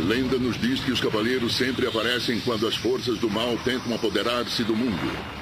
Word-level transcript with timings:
lenda 0.00 0.38
nos 0.38 0.60
diz 0.60 0.80
que 0.80 0.90
os 0.90 1.00
cavaleiros 1.00 1.56
sempre 1.56 1.86
aparecem 1.86 2.40
quando 2.40 2.66
as 2.66 2.74
forças 2.76 3.18
do 3.18 3.30
mal 3.30 3.56
tentam 3.64 3.94
apoderar-se 3.94 4.64
do 4.64 4.74
mundo. 4.74 5.40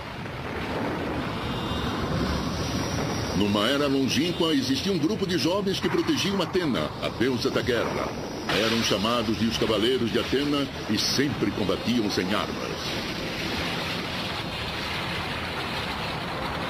Numa 3.37 3.69
era 3.69 3.87
longínqua, 3.87 4.53
existia 4.53 4.93
um 4.93 4.99
grupo 4.99 5.25
de 5.27 5.39
jovens 5.39 5.79
que 5.79 5.89
protegiam 5.89 6.43
Atena, 6.43 6.91
a 7.01 7.09
deusa 7.09 7.51
da 7.51 7.63
guerra. 7.63 8.09
Eram 8.49 8.83
chamados 8.83 9.39
de 9.39 9.47
os 9.47 9.57
Cavaleiros 9.57 10.11
de 10.11 10.19
Atena 10.19 10.67
e 10.91 10.99
sempre 10.99 11.51
combatiam 11.53 12.11
sem 12.11 12.27
armas. 12.35 13.19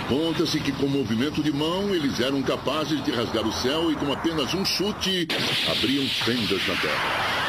Conta-se 0.09 0.61
que 0.61 0.73
com 0.73 0.89
movimento 0.89 1.43
de 1.43 1.53
mão 1.53 1.95
eles 1.95 2.21
eram 2.21 2.43
capazes 2.43 3.03
de 3.03 3.11
rasgar 3.13 3.47
o 3.47 3.53
céu 3.53 3.91
e 3.91 3.97
com 3.97 4.13
apenas 4.13 4.53
um 4.55 4.65
chute 4.65 5.27
abriam 5.71 6.07
fendas 6.07 6.67
na 6.67 6.77
terra. 6.77 7.48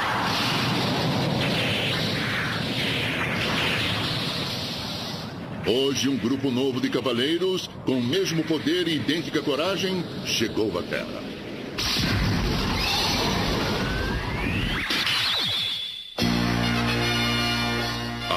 Hoje, 5.70 6.10
um 6.10 6.18
grupo 6.18 6.50
novo 6.50 6.82
de 6.82 6.90
cavaleiros, 6.90 7.70
com 7.86 8.00
o 8.00 8.04
mesmo 8.04 8.44
poder 8.44 8.88
e 8.88 8.96
idêntica 8.96 9.40
coragem, 9.40 10.04
chegou 10.26 10.80
à 10.80 10.82
Terra. 10.82 11.22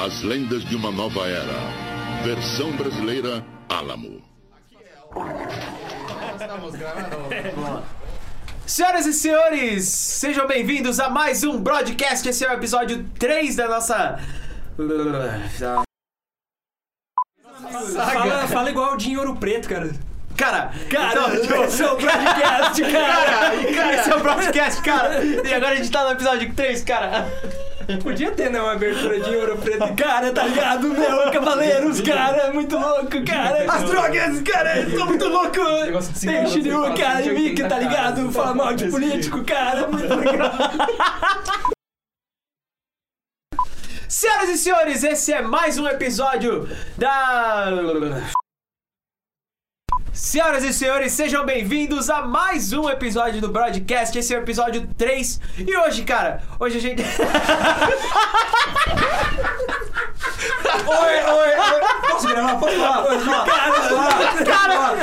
As 0.05 0.21
lendas 0.21 0.63
de 0.63 0.75
uma 0.75 0.91
nova 0.91 1.27
era. 1.27 2.23
Versão 2.23 2.71
brasileira 2.73 3.43
Álamo. 3.67 4.21
Senhoras 8.67 9.07
e 9.07 9.13
senhores, 9.13 9.85
sejam 9.85 10.45
bem-vindos 10.45 10.99
a 10.99 11.09
mais 11.09 11.43
um 11.43 11.59
broadcast. 11.59 12.29
Esse 12.29 12.45
é 12.45 12.51
o 12.51 12.53
episódio 12.53 13.03
3 13.17 13.55
da 13.55 13.67
nossa. 13.67 14.19
Fala, 17.93 18.47
fala 18.47 18.69
igual 18.69 18.93
o 18.93 18.97
Dinho 18.97 19.19
Ouro 19.19 19.35
Preto, 19.35 19.67
cara. 19.69 19.89
Cara, 20.35 20.71
Cara, 20.89 21.35
então, 21.35 21.63
esse 21.63 21.83
é 21.83 21.91
o 21.91 21.95
broadcast, 22.01 22.81
cara. 22.91 23.73
cara, 23.75 23.95
esse 23.95 24.09
é 24.09 24.15
o 24.15 24.19
broadcast, 24.19 24.81
cara. 24.81 25.23
E 25.23 25.53
agora 25.53 25.73
a 25.73 25.75
gente 25.75 25.91
tá 25.91 26.03
no 26.05 26.11
episódio 26.11 26.53
3, 26.53 26.83
cara. 26.83 27.27
Podia 28.01 28.31
ter, 28.31 28.49
né, 28.49 28.59
uma 28.61 28.71
abertura 28.71 29.19
de 29.19 29.35
Ouro 29.35 29.57
Preto. 29.57 29.93
Cara, 29.95 30.31
tá 30.31 30.43
ligado, 30.45 30.87
meu? 30.87 31.31
Cavaleiros, 31.31 32.01
cara, 32.01 32.37
é 32.43 32.51
muito 32.51 32.77
louco, 32.77 33.23
cara. 33.25 33.65
As 33.71 33.83
drogas, 33.83 34.41
cara, 34.41 34.79
eu 34.79 34.97
tô 34.97 35.05
muito 35.05 35.27
louco. 35.27 35.59
Tem 36.19 36.47
Shiryu, 36.47 36.93
cara, 36.95 37.21
e 37.21 37.29
Mickey, 37.33 37.67
tá 37.67 37.77
ligado? 37.77 38.31
Fala 38.31 38.55
mal 38.55 38.73
de 38.73 38.87
político, 38.89 39.43
cara, 39.43 39.87
muito 39.87 40.15
legal. 40.15 40.51
Senhoras 44.13 44.49
e 44.49 44.57
senhores, 44.59 45.03
esse 45.03 45.33
é 45.33 45.41
mais 45.41 45.79
um 45.79 45.87
episódio 45.87 46.69
da. 46.95 47.71
Senhoras 50.13 50.63
e 50.63 50.71
senhores, 50.71 51.13
sejam 51.13 51.43
bem-vindos 51.43 52.11
a 52.11 52.21
mais 52.21 52.73
um 52.73 52.87
episódio 52.87 53.41
do 53.41 53.49
Broadcast. 53.49 54.15
Esse 54.15 54.35
é 54.35 54.37
o 54.37 54.43
episódio 54.43 54.87
3. 54.95 55.41
E 55.67 55.75
hoje, 55.75 56.03
cara, 56.03 56.43
hoje 56.59 56.77
a 56.77 56.81
gente. 56.81 57.01
Oi, 60.85 61.15
oi, 61.33 61.49
oi. 61.49 61.81
Posso 62.09 62.27
gravar? 62.27 62.55
Posso 62.55 62.75
falar? 62.77 63.03
Cara, 64.45 64.95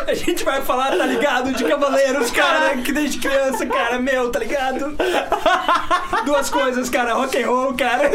A 0.07 0.15
gente 0.15 0.45
vai 0.45 0.61
falar, 0.63 0.97
tá 0.97 1.07
ligado? 1.07 1.53
De 1.53 1.65
Cavaleiros, 1.65 2.31
cara, 2.31 2.77
que 2.79 2.93
desde 2.93 3.19
criança, 3.19 3.65
cara, 3.67 3.99
meu, 3.99 4.31
tá 4.31 4.39
ligado? 4.41 4.97
Duas 6.25 6.51
coisas, 6.51 6.89
cara, 6.91 7.15
rock 7.15 7.41
and 7.43 7.47
roll, 7.47 7.75
cara. 7.75 8.11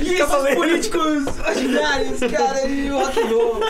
E 0.00 0.14
Cavaleiros. 0.16 0.58
políticos 0.58 1.24
ordinários, 1.46 2.20
cara, 2.20 2.66
e 2.66 2.90
o 2.90 2.98
rock 2.98 3.20
and 3.20 3.26
roll. 3.26 3.60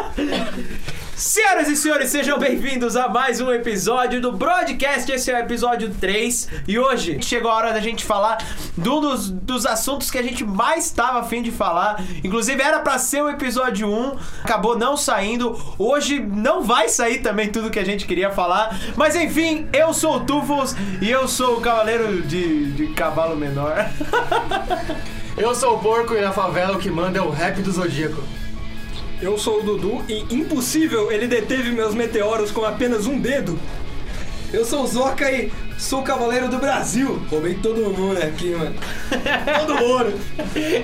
Senhoras 1.19 1.67
e 1.67 1.75
senhores, 1.75 2.11
sejam 2.11 2.39
bem-vindos 2.39 2.95
a 2.95 3.09
mais 3.09 3.41
um 3.41 3.51
episódio 3.51 4.21
do 4.21 4.31
Broadcast. 4.31 5.11
Esse 5.11 5.33
é 5.33 5.35
o 5.35 5.39
episódio 5.41 5.91
3 5.91 6.49
e 6.69 6.79
hoje 6.79 7.19
chegou 7.21 7.51
a 7.51 7.57
hora 7.57 7.73
da 7.73 7.81
gente 7.81 8.05
falar 8.05 8.39
de 8.79 8.89
um 8.89 9.01
dos, 9.01 9.29
dos 9.29 9.67
assuntos 9.67 10.13
que 10.13 10.19
a 10.19 10.23
gente 10.23 10.45
mais 10.45 10.85
estava 10.85 11.19
afim 11.19 11.43
de 11.43 11.51
falar. 11.51 12.01
Inclusive, 12.23 12.63
era 12.63 12.79
pra 12.79 12.99
ser 12.99 13.21
o 13.21 13.29
episódio 13.29 13.89
1, 13.89 14.17
acabou 14.45 14.79
não 14.79 14.97
saindo. 14.97 15.61
Hoje 15.77 16.21
não 16.21 16.63
vai 16.63 16.89
sair 16.89 17.19
também 17.19 17.51
tudo 17.51 17.69
que 17.69 17.81
a 17.81 17.85
gente 17.85 18.07
queria 18.07 18.31
falar. 18.31 18.79
Mas 18.95 19.17
enfim, 19.17 19.67
eu 19.73 19.93
sou 19.93 20.19
o 20.19 20.21
Tufos 20.21 20.77
e 21.03 21.11
eu 21.11 21.27
sou 21.27 21.57
o 21.57 21.61
cavaleiro 21.61 22.23
de, 22.23 22.71
de 22.71 22.95
cavalo 22.95 23.35
menor. 23.35 23.91
Eu 25.37 25.55
sou 25.55 25.77
o 25.77 25.79
porco 25.79 26.17
e 26.17 26.21
na 26.21 26.33
favela 26.33 26.77
o 26.77 26.81
que 26.81 26.91
manda 26.91 27.17
é 27.17 27.23
o 27.23 27.31
rap 27.31 27.63
do 27.63 27.71
Zodíaco. 27.71 28.21
Eu 29.21 29.37
sou 29.37 29.59
o 29.59 29.63
Dudu 29.63 30.05
e 30.09 30.21
impossível 30.33 31.11
ele 31.11 31.27
deteve 31.27 31.73
meus 31.73 31.93
meteoros 31.93 32.53
com 32.53 32.65
apenas 32.65 33.07
um 33.07 33.19
dedo. 33.19 33.59
Eu 34.53 34.65
sou 34.65 34.85
o 34.85 34.87
Zoca 34.87 35.31
e 35.31 35.53
sou 35.77 36.01
o 36.01 36.05
cavaleiro 36.05 36.49
do 36.49 36.59
Brasil. 36.59 37.21
Roubei 37.29 37.55
todo 37.55 37.81
mundo 37.91 38.17
aqui, 38.23 38.51
mano. 38.55 38.77
Todo 39.67 39.75
mundo. 39.75 40.21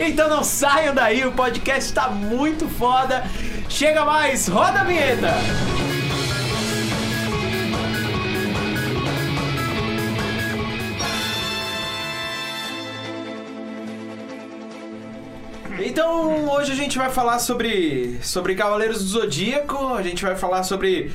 Então 0.01 0.29
não 0.29 0.43
saiam 0.43 0.95
daí, 0.95 1.25
o 1.25 1.33
podcast 1.33 1.93
tá 1.93 2.11
muito 2.11 2.69
foda. 2.69 3.25
Chega 3.69 4.05
mais, 4.05 4.49
roda 4.49 4.81
a 4.81 4.85
vinheta! 4.85 5.29
Então, 15.81 16.34
hoje 16.51 16.73
a 16.73 16.75
gente 16.75 16.97
vai 16.99 17.11
falar 17.11 17.39
sobre, 17.39 18.19
sobre 18.23 18.55
Cavaleiros 18.55 18.99
do 19.03 19.09
Zodíaco, 19.09 19.95
a 19.95 20.03
gente 20.03 20.23
vai 20.25 20.37
falar 20.37 20.63
sobre, 20.63 21.11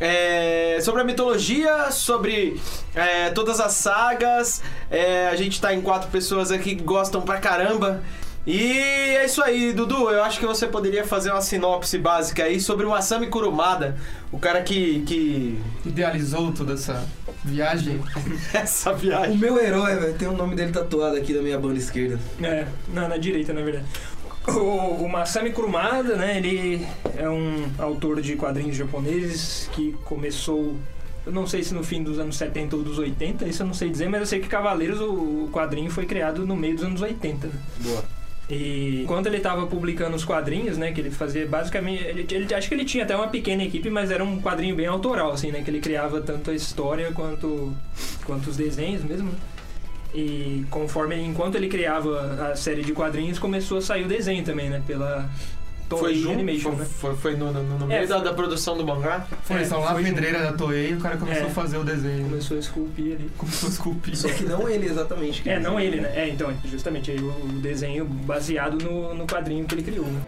é, 0.00 0.78
sobre 0.80 1.00
a 1.00 1.04
mitologia, 1.04 1.90
sobre 1.90 2.60
é, 2.94 3.30
todas 3.30 3.60
as 3.60 3.72
sagas. 3.72 4.62
É, 4.90 5.28
a 5.28 5.36
gente 5.36 5.60
tá 5.60 5.72
em 5.74 5.80
quatro 5.80 6.08
pessoas 6.10 6.50
aqui 6.50 6.74
que 6.76 6.82
gostam 6.82 7.20
pra 7.22 7.38
caramba. 7.38 8.02
E 8.46 8.78
é 8.78 9.26
isso 9.26 9.42
aí, 9.42 9.74
Dudu. 9.74 10.08
Eu 10.08 10.22
acho 10.24 10.38
que 10.40 10.46
você 10.46 10.66
poderia 10.66 11.04
fazer 11.04 11.30
uma 11.30 11.42
sinopse 11.42 11.98
básica 11.98 12.44
aí 12.44 12.58
sobre 12.58 12.86
o 12.86 12.94
Asami 12.94 13.26
Kurumada, 13.26 13.96
o 14.32 14.38
cara 14.38 14.62
que. 14.62 15.02
que... 15.02 15.60
Idealizou 15.84 16.50
toda 16.52 16.72
essa 16.72 17.06
viagem. 17.44 18.00
Essa 18.54 18.92
O 18.92 18.96
viagem. 18.96 19.36
meu 19.36 19.58
herói, 19.62 19.96
velho, 19.96 20.14
tem 20.14 20.26
o 20.26 20.32
nome 20.32 20.56
dele 20.56 20.72
tatuado 20.72 21.16
aqui 21.16 21.34
da 21.34 21.42
minha 21.42 21.58
banda 21.58 21.78
esquerda. 21.78 22.18
É, 22.42 22.66
na, 22.88 23.06
na 23.08 23.16
direita, 23.18 23.52
na 23.52 23.60
verdade. 23.60 23.84
O, 24.48 25.04
o 25.04 25.08
Masami 25.08 25.50
Kurumada, 25.50 26.16
né, 26.16 26.38
ele 26.38 26.86
é 27.16 27.28
um 27.28 27.70
autor 27.78 28.20
de 28.20 28.34
quadrinhos 28.36 28.76
japoneses 28.76 29.68
que 29.72 29.94
começou, 30.04 30.76
eu 31.26 31.32
não 31.32 31.46
sei 31.46 31.62
se 31.62 31.74
no 31.74 31.84
fim 31.84 32.02
dos 32.02 32.18
anos 32.18 32.36
70 32.36 32.74
ou 32.76 32.82
dos 32.82 32.98
80, 32.98 33.46
isso 33.46 33.62
eu 33.62 33.66
não 33.66 33.74
sei 33.74 33.90
dizer, 33.90 34.08
mas 34.08 34.20
eu 34.20 34.26
sei 34.26 34.40
que 34.40 34.48
Cavaleiros, 34.48 35.00
o, 35.00 35.10
o 35.44 35.50
quadrinho 35.52 35.90
foi 35.90 36.06
criado 36.06 36.46
no 36.46 36.56
meio 36.56 36.74
dos 36.76 36.84
anos 36.84 37.02
80. 37.02 37.46
Né? 37.46 37.52
Boa. 37.80 38.04
E 38.50 39.04
quando 39.06 39.26
ele 39.26 39.36
estava 39.36 39.66
publicando 39.66 40.16
os 40.16 40.24
quadrinhos, 40.24 40.78
né, 40.78 40.90
que 40.92 41.00
ele 41.02 41.10
fazia 41.10 41.46
basicamente, 41.46 42.02
ele, 42.02 42.26
ele- 42.30 42.54
acho 42.54 42.66
que 42.66 42.74
ele 42.74 42.84
tinha 42.86 43.04
até 43.04 43.14
uma 43.14 43.28
pequena 43.28 43.62
equipe, 43.62 43.90
mas 43.90 44.10
era 44.10 44.24
um 44.24 44.40
quadrinho 44.40 44.74
bem 44.74 44.86
autoral, 44.86 45.32
assim, 45.32 45.52
né, 45.52 45.60
que 45.62 45.70
ele 45.70 45.80
criava 45.80 46.22
tanto 46.22 46.50
a 46.50 46.54
história 46.54 47.12
quanto, 47.12 47.70
quanto 48.24 48.48
os 48.48 48.56
desenhos 48.56 49.04
mesmo. 49.04 49.30
né? 49.30 49.36
E 50.14 50.64
conforme, 50.70 51.16
enquanto 51.20 51.54
ele 51.56 51.68
criava 51.68 52.50
a 52.52 52.56
série 52.56 52.82
de 52.82 52.92
quadrinhos, 52.92 53.38
começou 53.38 53.78
a 53.78 53.82
sair 53.82 54.04
o 54.04 54.08
desenho 54.08 54.42
também, 54.42 54.70
né, 54.70 54.82
pela 54.86 55.28
Foi 55.88 55.98
Toei 56.00 56.14
junto? 56.16 56.32
Animation, 56.34 56.70
Foi, 56.70 56.76
né? 56.78 56.84
foi, 56.98 57.16
foi 57.16 57.36
no, 57.36 57.52
no, 57.52 57.62
no 57.62 57.84
É, 57.92 57.96
meio 57.98 58.08
da, 58.08 58.16
foi- 58.16 58.24
da 58.24 58.32
produção 58.34 58.76
do 58.76 58.86
mangá? 58.86 59.26
Foi, 59.42 59.60
É, 59.60 59.64
são 59.64 59.80
lá 59.80 59.92
foi 59.92 60.02
pedreira 60.04 60.40
da 60.42 60.52
Toei 60.54 60.90
e 60.90 60.94
o 60.94 60.98
cara 61.00 61.16
começou 61.18 61.44
É. 61.44 61.46
a 61.46 61.50
fazer 61.50 61.76
o 61.78 61.84
desenho. 61.84 62.24
Começou 62.28 62.56
a 62.56 62.60
esculpir 62.60 63.14
ali. 63.16 63.30
Começou 63.36 63.68
a 63.68 63.72
esculpir. 63.72 64.16
Só 64.16 64.28
que 64.28 64.44
não 64.44 64.68
ele 64.68 64.86
exatamente. 64.86 65.42
que 65.42 65.50
É, 65.50 65.58
não 65.60 65.78
ele, 65.78 66.00
né? 66.00 66.10
É, 66.14 66.28
então, 66.28 66.52
justamente 66.64 67.10
aí 67.10 67.18
o, 67.20 67.28
o 67.30 67.48
desenho 67.60 68.04
baseado 68.04 68.76
no, 68.82 69.14
no 69.14 69.26
quadrinho 69.26 69.64
que 69.66 69.74
ele 69.74 69.82
criou, 69.82 70.06
né? 70.06 70.20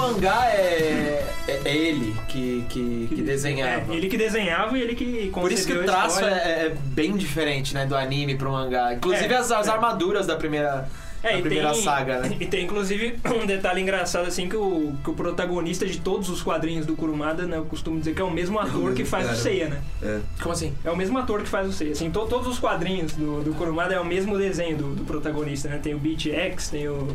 O 0.00 0.12
mangá 0.14 0.46
é, 0.46 1.26
é, 1.46 1.60
é 1.64 1.76
ele 1.76 2.14
que, 2.28 2.64
que, 2.68 3.08
que 3.14 3.22
desenhava. 3.22 3.92
É, 3.92 3.96
ele 3.96 4.08
que 4.08 4.16
desenhava 4.16 4.78
e 4.78 4.82
ele 4.82 4.94
que 4.94 5.30
Por 5.32 5.52
isso 5.52 5.66
que 5.66 5.72
o 5.74 5.84
traço 5.84 6.16
história. 6.16 6.34
é, 6.34 6.66
é 6.66 6.68
bem 6.86 7.16
diferente, 7.16 7.74
né, 7.74 7.84
do 7.86 7.94
anime 7.96 8.34
pro 8.36 8.50
mangá. 8.50 8.94
Inclusive 8.94 9.32
É, 9.32 9.36
as, 9.36 9.50
as 9.50 9.68
é. 9.68 9.70
armaduras 9.70 10.26
da 10.26 10.36
primeira, 10.36 10.88
É, 11.22 11.32
da 11.32 11.38
e 11.38 11.42
primeira 11.42 11.72
tem, 11.72 11.82
saga, 11.82 12.20
né? 12.20 12.36
E 12.40 12.46
tem 12.46 12.64
inclusive 12.64 13.18
um 13.42 13.44
detalhe 13.46 13.80
engraçado 13.82 14.26
assim 14.26 14.48
que 14.48 14.56
o, 14.56 14.94
que 15.04 15.10
o 15.10 15.14
protagonista 15.14 15.84
de 15.84 16.00
todos 16.00 16.28
os 16.30 16.42
quadrinhos 16.42 16.86
do 16.86 16.96
Kurumada, 16.96 17.44
né, 17.44 17.58
eu 17.58 17.64
costumo 17.66 17.98
dizer 17.98 18.14
que 18.14 18.22
é 18.22 18.24
o 18.24 18.30
mesmo 18.30 18.58
ator 18.58 18.94
que 18.94 19.04
faz 19.04 19.30
o. 19.30 19.34
Seiya, 19.36 19.68
né? 19.68 19.80
É. 20.02 20.18
Como 20.42 20.52
assim? 20.52 20.72
É 20.84 20.90
o 20.90 20.96
mesmo 20.96 21.18
ator 21.18 21.42
que 21.42 21.48
faz 21.48 21.68
o 21.68 21.72
Seiya. 21.72 21.92
Assim, 21.92 22.10
to- 22.10 22.26
todos 22.26 22.46
os 22.46 22.58
quadrinhos 22.58 23.12
do, 23.12 23.42
do 23.42 23.52
Kurumada 23.54 23.94
é 23.94 24.00
o 24.00 24.04
mesmo 24.04 24.36
desenho 24.38 24.76
do, 24.78 24.94
do 24.94 25.04
protagonista, 25.04 25.68
né? 25.68 25.78
Tem 25.82 25.94
o 25.94 25.98
Beat 25.98 26.26
X, 26.26 26.68
tem 26.70 26.88
o 26.88 27.08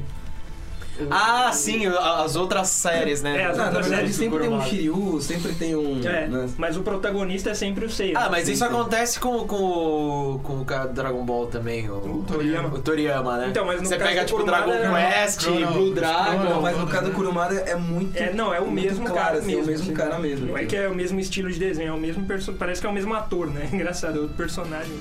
Ah, 1.11 1.51
sim, 1.51 1.85
as 1.87 2.35
outras 2.35 2.69
séries, 2.69 3.21
né? 3.21 3.41
É, 3.41 3.45
as 3.45 3.53
Ah, 3.55 3.57
na 3.57 3.65
outras 3.65 3.87
verdade 3.87 4.13
séries 4.13 4.15
sempre 4.15 4.39
tem 4.39 4.49
um. 4.49 4.61
Shiryu, 4.61 5.21
sempre 5.21 5.53
tem 5.53 5.75
um. 5.75 5.99
É, 6.07 6.27
né? 6.27 6.49
mas 6.57 6.77
o 6.77 6.81
protagonista 6.81 7.49
é 7.49 7.53
sempre 7.53 7.85
o 7.85 7.89
Seiya. 7.89 8.17
Ah, 8.17 8.29
mas 8.29 8.45
Sim, 8.45 8.53
isso 8.53 8.65
sim. 8.65 8.71
acontece 8.71 9.19
com, 9.19 9.45
com, 9.45 9.55
o- 9.55 10.39
com 10.43 10.61
o 10.61 10.65
cara 10.65 10.87
do 10.87 10.93
Dragon 10.93 11.23
Ball 11.25 11.47
também, 11.47 11.89
o, 11.89 11.95
O 11.95 12.23
Toriyama. 12.27 12.69
o 12.69 12.79
Toriyama, 12.79 13.37
né? 13.37 13.47
Então, 13.49 13.65
mas 13.65 13.81
no 13.81 13.87
Você 13.87 13.97
caso 13.97 14.09
pega 14.09 14.21
do 14.21 14.27
tipo 14.27 14.39
Kurumada, 14.39 14.65
Dragon 14.65 14.87
não, 14.87 14.95
Quest, 15.11 15.41
Chrono- 15.41 15.71
Blue 15.73 15.93
Dragon. 15.93 16.43
Não, 16.49 16.61
mas 16.61 16.77
no 16.77 16.87
caso 16.87 17.05
do? 17.05 17.11
Kurumada 17.11 17.55
é 17.55 17.75
muito. 17.75 18.15
É, 18.17 18.31
não, 18.33 18.53
é 18.53 18.59
o 18.59 18.65
muito 18.67 18.81
mesmo 18.83 19.05
claro, 19.05 19.19
cara 19.19 19.37
assim, 19.39 19.47
mesmo. 19.47 19.61
É 19.61 19.63
o 19.63 19.67
mesmo 19.67 19.83
assim. 19.85 19.93
cara 19.93 20.19
mesmo. 20.19 20.45
Não 20.47 20.57
é 20.57 20.65
que 20.65 20.75
é 20.75 20.87
o 20.87 20.95
mesmo 20.95 21.19
estilo 21.19 21.51
de 21.51 21.59
desenho, 21.59 21.89
é 21.89 21.93
o 21.93 21.99
mesmo 21.99 22.25
perso... 22.25 22.53
parece 22.53 22.79
que 22.81 22.87
é 22.87 22.89
o 22.89 22.93
mesmo 22.93 23.13
ator, 23.13 23.47
né? 23.47 23.69
Engraçado, 23.73 24.17
é 24.17 24.21
outro 24.21 24.35
personagem. 24.37 24.93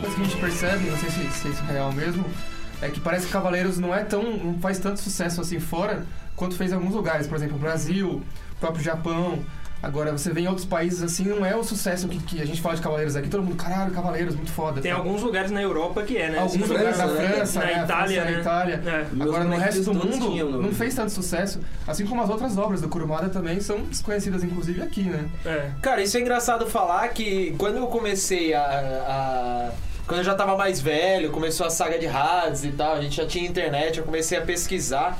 coisa 0.00 0.14
que 0.16 0.20
a 0.20 0.24
gente 0.24 0.36
percebe, 0.36 0.90
não 0.90 0.98
sei 0.98 1.10
se, 1.10 1.30
se 1.30 1.48
isso 1.48 1.62
é 1.68 1.72
real 1.72 1.92
mesmo, 1.92 2.24
é 2.82 2.88
que 2.88 3.00
parece 3.00 3.26
que 3.26 3.32
Cavaleiros 3.32 3.78
não 3.78 3.94
é 3.94 4.04
tão. 4.04 4.22
não 4.22 4.58
faz 4.58 4.78
tanto 4.78 5.00
sucesso 5.00 5.40
assim 5.40 5.60
fora 5.60 6.04
quanto 6.36 6.56
fez 6.56 6.72
em 6.72 6.74
alguns 6.74 6.94
lugares, 6.94 7.26
por 7.26 7.36
exemplo, 7.36 7.56
o 7.56 7.58
Brasil, 7.58 8.22
o 8.52 8.60
próprio 8.60 8.82
Japão. 8.82 9.38
Agora, 9.82 10.12
você 10.12 10.30
vê 10.30 10.42
em 10.42 10.46
outros 10.46 10.66
países 10.66 11.02
assim, 11.02 11.24
não 11.24 11.44
é 11.44 11.56
o 11.56 11.64
sucesso 11.64 12.06
que, 12.06 12.18
que 12.18 12.42
a 12.42 12.44
gente 12.44 12.60
fala 12.60 12.76
de 12.76 12.82
Cavaleiros 12.82 13.16
aqui, 13.16 13.30
todo 13.30 13.42
mundo, 13.42 13.56
caralho, 13.56 13.90
Cavaleiros, 13.92 14.36
muito 14.36 14.52
foda. 14.52 14.78
Tem 14.78 14.92
tá? 14.92 14.98
alguns 14.98 15.22
lugares 15.22 15.50
na 15.50 15.62
Europa 15.62 16.02
que 16.02 16.18
é, 16.18 16.28
né? 16.28 16.38
Alguns 16.38 16.68
lugares 16.68 16.98
da 16.98 17.08
França, 17.08 17.22
né? 17.22 17.28
França, 17.34 17.60
na 17.60 17.64
né? 17.64 17.72
Itália, 17.84 18.22
França, 18.22 18.24
né? 18.24 18.30
na 18.30 18.40
Itália. 18.40 18.82
É. 18.84 19.22
Agora, 19.22 19.44
no 19.44 19.56
resto 19.56 19.82
do 19.84 19.94
mundo, 19.94 20.30
tinham, 20.30 20.50
não 20.50 20.72
fez 20.72 20.94
tanto 20.94 21.12
sucesso. 21.12 21.60
Assim 21.86 22.04
como 22.04 22.20
as 22.20 22.28
outras 22.28 22.58
obras 22.58 22.82
do 22.82 22.90
Kurumada 22.90 23.30
também 23.30 23.58
são 23.60 23.80
desconhecidas, 23.84 24.44
inclusive 24.44 24.82
aqui, 24.82 25.04
né? 25.04 25.26
É. 25.46 25.70
Cara, 25.80 26.02
isso 26.02 26.14
é 26.18 26.20
engraçado 26.20 26.66
falar 26.66 27.08
que 27.08 27.54
quando 27.56 27.78
eu 27.78 27.86
comecei 27.86 28.52
a. 28.52 28.60
a- 28.62 29.70
quando 30.10 30.18
eu 30.22 30.24
já 30.24 30.34
tava 30.34 30.56
mais 30.56 30.80
velho, 30.80 31.30
começou 31.30 31.64
a 31.64 31.70
saga 31.70 31.96
de 31.96 32.08
Hades 32.08 32.64
e 32.64 32.72
tal, 32.72 32.94
a 32.94 33.00
gente 33.00 33.14
já 33.16 33.24
tinha 33.24 33.48
internet, 33.48 33.98
eu 33.98 34.04
comecei 34.04 34.36
a 34.36 34.40
pesquisar. 34.40 35.16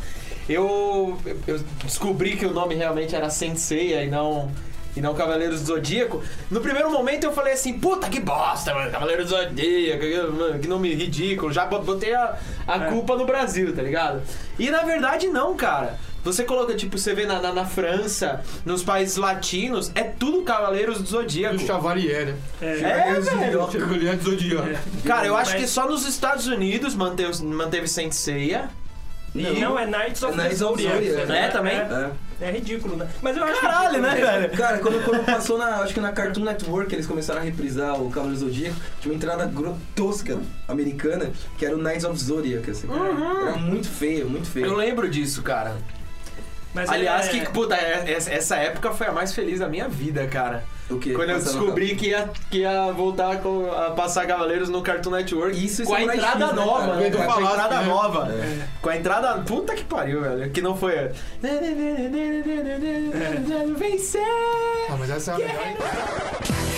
Eu, 0.49 1.17
eu 1.47 1.61
descobri 1.85 2.37
que 2.37 2.45
o 2.45 2.53
nome 2.53 2.75
realmente 2.75 3.15
era 3.15 3.31
Senseiya 3.31 4.03
e 4.03 4.11
não. 4.11 4.51
E 4.97 5.01
não 5.01 5.15
Cavaleiros 5.15 5.61
do 5.61 5.67
Zodíaco. 5.69 6.21
No 6.51 6.61
primeiro 6.61 6.91
momento 6.91 7.23
eu 7.23 7.33
falei 7.33 7.53
assim, 7.53 7.79
puta 7.79 8.09
que 8.09 8.19
bosta, 8.19 8.75
mano, 8.75 8.91
Cavaleiros 8.91 9.27
do 9.27 9.37
Zodíaco, 9.37 10.01
que, 10.01 10.17
mano, 10.37 10.59
que 10.59 10.67
nome 10.67 10.93
ridículo. 10.93 11.53
Já 11.53 11.67
botei 11.67 12.13
a, 12.13 12.37
a 12.67 12.87
É. 12.87 12.91
culpa 12.91 13.15
no 13.15 13.25
Brasil, 13.25 13.73
tá 13.73 13.83
ligado? 13.83 14.21
E 14.59 14.69
na 14.71 14.83
verdade 14.83 15.29
não, 15.29 15.55
cara. 15.55 15.97
Você 16.25 16.45
coloca, 16.45 16.75
tipo, 16.75 16.99
você 16.99 17.15
vê 17.15 17.25
na, 17.27 17.41
na, 17.41 17.53
na 17.53 17.65
França, 17.65 18.43
nos 18.65 18.83
países 18.83 19.17
latinos, 19.17 19.91
é 19.95 20.03
tudo 20.03 20.43
Cavaleiros 20.43 21.01
do 21.01 21.09
Zodíaco. 21.09 21.57
o 21.57 21.59
Chevalier, 21.59 22.27
né? 22.27 22.35
É. 22.61 22.67
É, 23.17 23.21
velho. 23.21 23.63
O 23.65 23.71
Chevalier 23.71 24.17
do 24.17 24.31
Zodíaco. 24.31 24.69
Cara, 25.05 25.27
eu 25.27 25.37
acho 25.37 25.57
que 25.57 25.67
só 25.67 25.89
nos 25.89 26.07
Estados 26.07 26.47
Unidos 26.47 26.95
manteve, 26.95 27.43
manteve 27.45 27.89
Senseiya. 27.89 28.69
E 29.33 29.61
não, 29.61 29.79
é 29.79 29.87
Knights 29.87 30.25
of 30.25 30.33
É 30.35 30.37
the 30.37 30.43
Knights 30.43 30.61
of 30.63 30.83
Zodiac. 30.83 31.09
Zodiac, 31.09 31.29
né? 31.29 31.49
também? 31.49 31.77
É. 31.77 32.11
É 32.43 32.51
ridículo, 32.51 32.97
né? 32.97 33.07
Mas 33.23 33.37
eu 33.37 33.45
acho 33.45 33.61
Caralho, 33.61 33.95
que... 33.95 34.01
né, 34.01 34.15
velho? 34.17 34.57
Cara, 34.57 34.79
quando, 34.79 35.05
quando 35.05 35.25
passou 35.25 35.57
na. 35.57 35.77
Acho 35.83 35.95
que 35.95 36.01
na 36.01 36.11
Cartoon 36.11 36.43
Network 36.43 36.93
eles 36.93 37.07
começaram 37.07 37.41
a 37.41 37.45
reprisar 37.45 38.01
o 38.01 38.11
Cavaleiro 38.11 38.41
do 38.45 38.47
Zodíaco, 38.51 38.77
tinha 39.01 39.13
uma 39.13 39.17
entrada 39.17 39.45
gro- 39.47 39.77
tosca 39.95 40.37
americana, 40.67 41.31
que 41.59 41.65
era 41.67 41.77
o 41.77 41.79
Knights 41.79 42.05
of 42.05 42.19
Zodiac, 42.19 42.69
assim. 42.71 42.89
Era 42.91 43.57
muito 43.57 43.89
feio, 43.89 44.29
muito 44.29 44.49
feio. 44.49 44.67
Eu 44.67 44.75
lembro 44.75 45.09
disso, 45.09 45.43
cara. 45.43 45.77
Mas 46.73 46.89
Aliás, 46.89 47.27
é... 47.27 47.31
que, 47.31 47.51
puta, 47.51 47.75
é- 47.75 48.13
essa 48.13 48.31
essa 48.33 48.57
época 48.57 48.93
foi 48.93 49.09
a 49.09 49.13
mais 49.13 49.33
feliz 49.35 49.59
da 49.59 49.69
minha 49.69 49.89
vida, 49.89 50.27
cara. 50.27 50.63
O 50.89 50.99
quê? 50.99 51.13
Quando 51.13 51.31
eu 51.31 51.39
descobri 51.39 51.95
que 51.95 52.09
ia, 52.09 52.29
que 52.51 52.59
ia 52.59 52.91
voltar 52.93 53.39
com- 53.39 53.71
a 53.71 53.91
passar 53.93 54.27
Cavaleiros 54.27 54.69
no 54.69 54.83
Cartoon 54.83 55.11
Network. 55.11 55.65
Isso 55.65 55.83
e 55.83 55.87
com 55.87 55.95
a 55.95 56.03
entrada 56.03 56.47
X, 56.47 56.57
né, 56.57 56.65
nova, 56.65 56.95
né? 56.97 57.11
Do 57.11 57.19
Com 57.19 57.33
a 57.33 57.41
entrada 57.43 57.81
né? 57.81 57.87
nova. 57.87 58.33
É. 58.33 58.67
Com 58.83 58.89
a 58.89 58.97
entrada. 58.97 59.35
Puta 59.43 59.75
que 59.75 59.85
pariu, 59.85 60.21
velho. 60.21 60.51
Que 60.51 60.61
não 60.61 60.77
foi. 60.77 61.11
Vencer! 63.79 64.21
Ah, 64.91 64.97
mas 64.99 65.11
essa 65.11 65.33
é 65.33 65.35
a 65.35 65.39
melhor. 65.39 66.70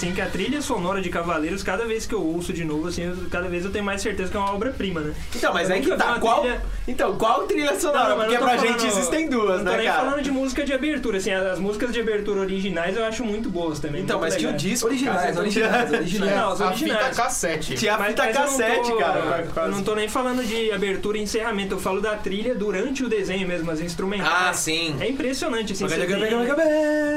Assim, 0.00 0.12
que 0.14 0.20
a 0.20 0.26
trilha 0.26 0.62
sonora 0.62 1.00
de 1.02 1.10
Cavaleiros, 1.10 1.62
cada 1.62 1.84
vez 1.86 2.06
que 2.06 2.14
eu 2.14 2.22
ouço 2.24 2.52
de 2.52 2.64
novo, 2.64 2.88
assim, 2.88 3.02
eu- 3.04 3.16
cada 3.30 3.48
vez 3.48 3.64
eu 3.64 3.70
tenho 3.70 3.84
mais 3.84 4.00
certeza 4.00 4.30
que 4.30 4.36
é 4.36 4.40
uma 4.40 4.52
obra-prima, 4.52 5.00
né? 5.00 5.14
Então, 5.34 5.52
mas 5.52 5.68
Eu 5.68 5.76
aí 5.76 5.82
que 5.82 5.94
tá. 5.96 6.18
Qual, 6.18 6.40
trilha- 6.40 6.62
Então, 6.88 7.16
qual 7.16 7.42
trilha 7.46 7.78
sonora? 7.78 8.08
Não, 8.10 8.16
Porque 8.24 8.38
pra 8.38 8.56
gente 8.56 8.78
falando- 8.80 8.86
existem 8.98 9.28
duas, 9.28 9.58
não 9.58 9.64
tô 9.66 9.70
né, 9.72 9.76
nem 9.78 9.86
cara? 9.86 10.00
falando 10.04 10.22
de 10.22 10.30
música 10.30 10.64
de 10.64 10.72
abertura, 10.72 11.18
assim, 11.18 11.30
as 11.32 11.58
músicas 11.58 11.92
de 11.92 12.00
abertura 12.00 12.40
originais 12.40 12.96
eu 12.96 13.04
acho 13.04 13.24
muito 13.24 13.48
boas 13.50 13.78
também. 13.78 14.02
Então, 14.02 14.18
mas 14.20 14.36
tinha 14.36 14.50
o 14.50 14.54
disco. 14.54 14.86
Originais, 14.88 15.36
originais, 15.36 15.90
originais. 15.92 16.34
Não, 16.36 16.52
os 16.52 16.60
a 16.60 16.66
originais. 16.68 17.04
fita 17.08 17.22
cassete. 17.22 17.74
Tinha 17.74 17.94
a 17.94 18.04
fita 18.04 18.26
eu 18.26 18.32
cassete, 18.32 18.96
cara. 18.96 19.46
Eu 19.56 19.68
não 19.68 19.82
tô 19.82 19.94
nem 19.94 20.08
falando 20.08 20.42
de 20.44 20.72
abertura 20.72 21.18
e 21.18 21.22
encerramento, 21.22 21.74
eu 21.74 21.78
falo 21.78 22.00
da 22.00 22.16
trilha 22.16 22.54
durante 22.54 23.04
o 23.04 23.08
desenho 23.08 23.46
mesmo, 23.46 23.70
as 23.70 23.80
instrumentais. 23.80 24.30
Ah, 24.32 24.52
sim. 24.52 24.96
É 25.00 25.08
impressionante, 25.08 25.72
assim. 25.74 25.86
você 25.86 25.94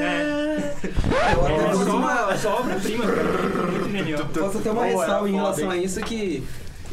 É. 0.03 0.72
Eu 0.83 1.45
até 1.45 1.53
É 1.53 1.67
faço 1.67 1.85
só, 1.85 1.97
uma, 1.97 2.37
só 2.37 2.59
obra-prima, 2.59 3.05
cara. 3.05 4.27
Faço 4.33 4.57
até 4.57 4.71
uma 4.71 4.85
ressalva 4.85 5.29
em 5.29 5.31
foda, 5.31 5.43
relação 5.43 5.69
a 5.69 5.77
isso 5.77 5.99
que, 6.01 6.43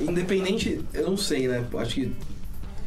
independente, 0.00 0.80
eu 0.94 1.10
não 1.10 1.16
sei, 1.16 1.48
né? 1.48 1.64
Acho 1.78 1.94
que 1.94 2.12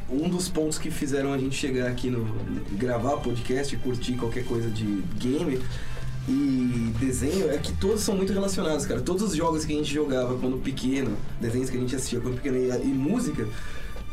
um 0.10 0.30
dos 0.30 0.48
pontos 0.48 0.78
que 0.78 0.92
fizeram 0.92 1.34
a 1.34 1.38
gente 1.38 1.56
chegar 1.56 1.88
aqui 1.88 2.10
no 2.10 2.26
gravar 2.74 3.18
podcast, 3.18 3.76
curtir 3.78 4.14
qualquer 4.14 4.46
coisa 4.46 4.70
de 4.70 5.04
game 5.18 5.60
e 6.28 6.94
desenho 7.00 7.52
é 7.52 7.58
que 7.58 7.74
todos 7.74 8.02
são 8.02 8.16
muito 8.16 8.32
relacionados, 8.32 8.86
cara. 8.86 9.02
Todos 9.02 9.24
os 9.24 9.36
jogos 9.36 9.66
que 9.66 9.74
a 9.74 9.76
gente 9.76 9.94
jogava 9.94 10.38
quando 10.38 10.58
pequeno, 10.58 11.18
desenhos 11.42 11.70
que 11.70 11.78
a 11.78 11.80
gente 11.80 11.96
assistia 11.96 12.20
quando 12.22 12.36
pequeno 12.36 12.58
e, 12.58 12.70
e 12.70 12.94
música, 12.94 13.48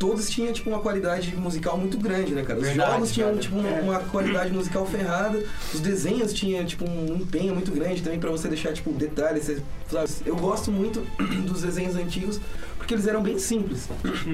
todos 0.01 0.27
tinham 0.31 0.51
tipo 0.51 0.67
uma 0.67 0.79
qualidade 0.79 1.35
musical 1.35 1.77
muito 1.77 1.95
grande, 1.99 2.33
né, 2.33 2.41
cara? 2.41 2.59
Os 2.59 2.65
Verdade, 2.65 2.91
jogos 2.93 3.11
tinham 3.11 3.29
cara. 3.29 3.39
tipo 3.39 3.55
uma, 3.55 3.69
uma 3.81 3.99
qualidade 3.99 4.51
musical 4.51 4.83
ferrada, 4.87 5.43
os 5.71 5.79
desenhos 5.79 6.33
tinham 6.33 6.65
tipo 6.65 6.89
um 6.89 7.17
empenho 7.17 7.53
muito 7.53 7.71
grande 7.71 8.01
também 8.01 8.19
pra 8.19 8.31
você 8.31 8.47
deixar 8.47 8.73
tipo 8.73 8.91
detalhes, 8.93 9.45
sabe? 9.91 10.09
Eu 10.25 10.35
gosto 10.35 10.71
muito 10.71 11.01
dos 11.45 11.61
desenhos 11.61 11.95
antigos 11.95 12.41
porque 12.79 12.95
eles 12.95 13.05
eram 13.05 13.21
bem 13.21 13.37
simples, 13.37 13.87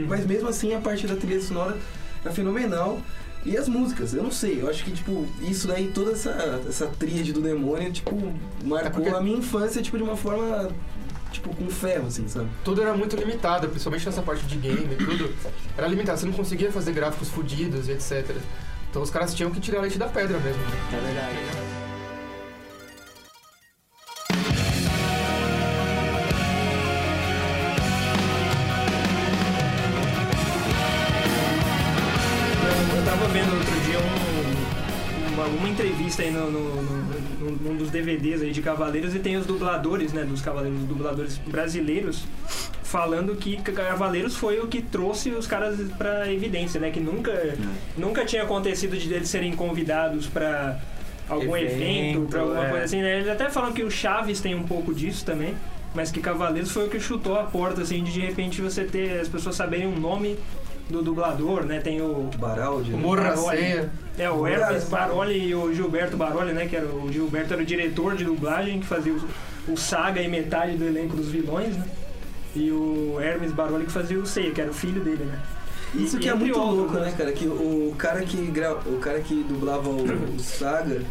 mas 0.08 0.26
mesmo 0.26 0.48
assim 0.48 0.74
a 0.74 0.80
parte 0.80 1.06
da 1.06 1.18
trilha 1.18 1.42
sonora 1.42 1.76
era 2.24 2.34
fenomenal. 2.34 3.02
E 3.46 3.56
as 3.58 3.68
músicas, 3.70 4.14
eu 4.14 4.24
não 4.24 4.32
sei, 4.32 4.62
eu 4.62 4.70
acho 4.70 4.84
que, 4.84 4.92
tipo, 4.92 5.26
isso 5.42 5.68
daí, 5.68 5.88
toda 5.94 6.12
essa, 6.12 6.32
essa 6.68 6.88
tríade 6.88 7.32
do 7.32 7.40
demônio, 7.40 7.92
tipo, 7.94 8.12
marcou 8.66 9.02
porque- 9.04 9.10
a 9.10 9.22
minha 9.22 9.38
infância, 9.38 9.82
tipo, 9.82 9.96
de 9.98 10.04
uma 10.04 10.18
forma, 10.18 10.70
tipo, 11.32 11.56
com 11.56 11.70
ferro, 11.70 12.08
assim, 12.08 12.28
sabe? 12.28 12.48
Tudo 12.64 12.82
era 12.82 12.94
muito 12.94 13.16
limitado, 13.16 13.68
principalmente 13.70 14.06
nessa 14.06 14.22
parte 14.22 14.46
de 14.46 14.56
game 14.58 14.94
e 14.94 14.96
tudo. 14.98 15.34
Era 15.78 15.88
limitado, 15.88 16.20
você 16.20 16.26
não 16.26 16.34
conseguia 16.34 16.72
fazer 16.72 16.92
gráficos 16.94 17.30
fodidos 17.30 17.88
e 17.88 17.92
etc. 17.92 18.36
Então 18.90 19.02
os 19.02 19.10
caras 19.10 19.34
tinham 19.34 19.52
que 19.52 19.60
tirar 19.60 19.82
leite 19.82 19.98
da 19.98 20.08
pedra 20.08 20.40
mesmo. 20.40 20.62
É 20.94 21.00
verdade. 21.00 21.36
Eu 32.96 33.04
tava 33.06 33.28
vendo 33.28 33.54
outro 33.54 33.80
dia 33.82 34.00
um, 34.00 35.34
uma, 35.34 35.46
uma 35.46 35.70
entrevista 35.70 36.22
aí 36.22 36.32
no, 36.32 36.50
no- 36.52 36.76
no- 36.76 36.82
no- 36.82 37.07
num 37.62 37.76
dos 37.76 37.90
DVDs 37.90 38.42
aí 38.42 38.52
de 38.52 38.62
Cavaleiros 38.62 39.16
e 39.16 39.20
tem 39.20 39.38
os 39.38 39.46
dubladores, 39.46 40.14
né, 40.14 40.24
dos 40.24 40.42
Cavaleiros, 40.42 40.82
os 40.82 40.88
dubladores 40.88 41.38
brasileiros, 41.46 42.26
falando 42.84 43.36
que 43.36 43.58
Cavaleiros 43.58 44.36
foi 44.36 44.60
o 44.60 44.68
que 44.68 44.82
trouxe 44.82 45.32
os 45.32 45.48
caras 45.48 45.80
pra 45.98 46.32
evidência, 46.32 46.80
né, 46.80 46.92
que 46.92 47.00
nunca, 47.00 47.56
nunca 47.98 48.26
tinha 48.26 48.44
acontecido 48.44 48.98
de 48.98 49.14
eles 49.14 49.30
serem 49.30 49.54
convidados 49.54 50.28
pra 50.28 50.80
algum 51.28 51.56
Evento, 51.58 51.82
evento, 51.82 52.28
pra 52.30 52.42
alguma 52.42 52.66
é. 52.66 52.70
coisa 52.70 52.86
assim, 52.86 53.02
né, 53.02 53.18
eles 53.18 53.30
até 53.30 53.50
falam 53.50 53.74
que 53.74 53.84
o 53.84 53.92
Chaves 53.92 54.40
tem 54.40 54.56
um 54.56 54.64
pouco 54.64 54.94
disso 54.94 55.26
também. 55.26 55.56
Mas 55.96 56.12
que 56.12 56.20
Cavaleiros 56.20 56.70
foi 56.70 56.86
o 56.86 56.90
que 56.90 57.00
chutou 57.00 57.40
a 57.40 57.44
porta, 57.44 57.82
assim, 57.82 58.04
de 58.04 58.12
de 58.12 58.20
repente 58.20 58.62
você 58.62 58.84
ter 58.84 59.20
as 59.20 59.28
pessoas 59.28 59.56
saberem 59.56 59.88
um 59.88 59.98
nome 59.98 60.38
do 60.90 61.02
dublador, 61.02 61.64
né? 61.66 61.80
Tem 61.80 62.02
o. 62.02 62.30
Baraldi. 62.38 62.94
O 62.94 63.16
né? 63.16 63.36
Ceia. 63.36 63.90
É, 64.18 64.30
o. 64.30 64.48
Hermes 64.48 64.86
Baroli 64.86 65.50
e 65.50 65.56
o 65.56 65.74
Gilberto 65.74 66.16
Baroli, 66.18 66.54
né? 66.54 66.66
Que 66.68 66.76
era 66.76 66.86
o 66.88 67.12
Gilberto 67.12 67.54
era 67.54 67.62
o 67.62 67.66
diretor 67.66 68.16
de 68.16 68.24
dublagem 68.24 68.80
que 68.80 68.86
fazia 68.86 69.14
o, 69.14 69.74
o 69.74 69.78
Saga 69.78 70.22
e 70.22 70.28
metade 70.28 70.78
do 70.78 70.86
elenco 70.86 71.16
dos 71.16 71.30
vilões, 71.30 71.76
né? 71.76 71.86
E 72.56 72.72
o 72.72 73.18
Hermes 73.22 73.52
Baroli 73.52 73.86
que 73.86 73.92
fazia 73.92 74.18
o 74.18 74.26
Seiya, 74.26 74.52
que 74.52 74.62
era 74.62 74.72
o 74.72 74.74
filho 74.74 75.02
dele, 75.04 75.26
né? 75.26 75.40
E- 75.94 76.04
Isso 76.04 76.18
que 76.18 76.26
e 76.26 76.30
é 76.30 76.32
entre 76.34 76.46
muito 76.46 76.60
outros, 76.60 76.78
louco, 76.78 76.94
né, 77.00 77.14
cara? 77.18 77.32
Que 77.32 77.46
o 77.48 77.94
cara 77.98 78.22
que, 78.22 78.38
gra... 78.48 78.74
o 78.74 78.98
cara 79.00 79.20
que 79.20 79.46
dublava 79.48 79.90
o, 79.90 80.04
o 80.36 80.40
Saga 80.40 81.02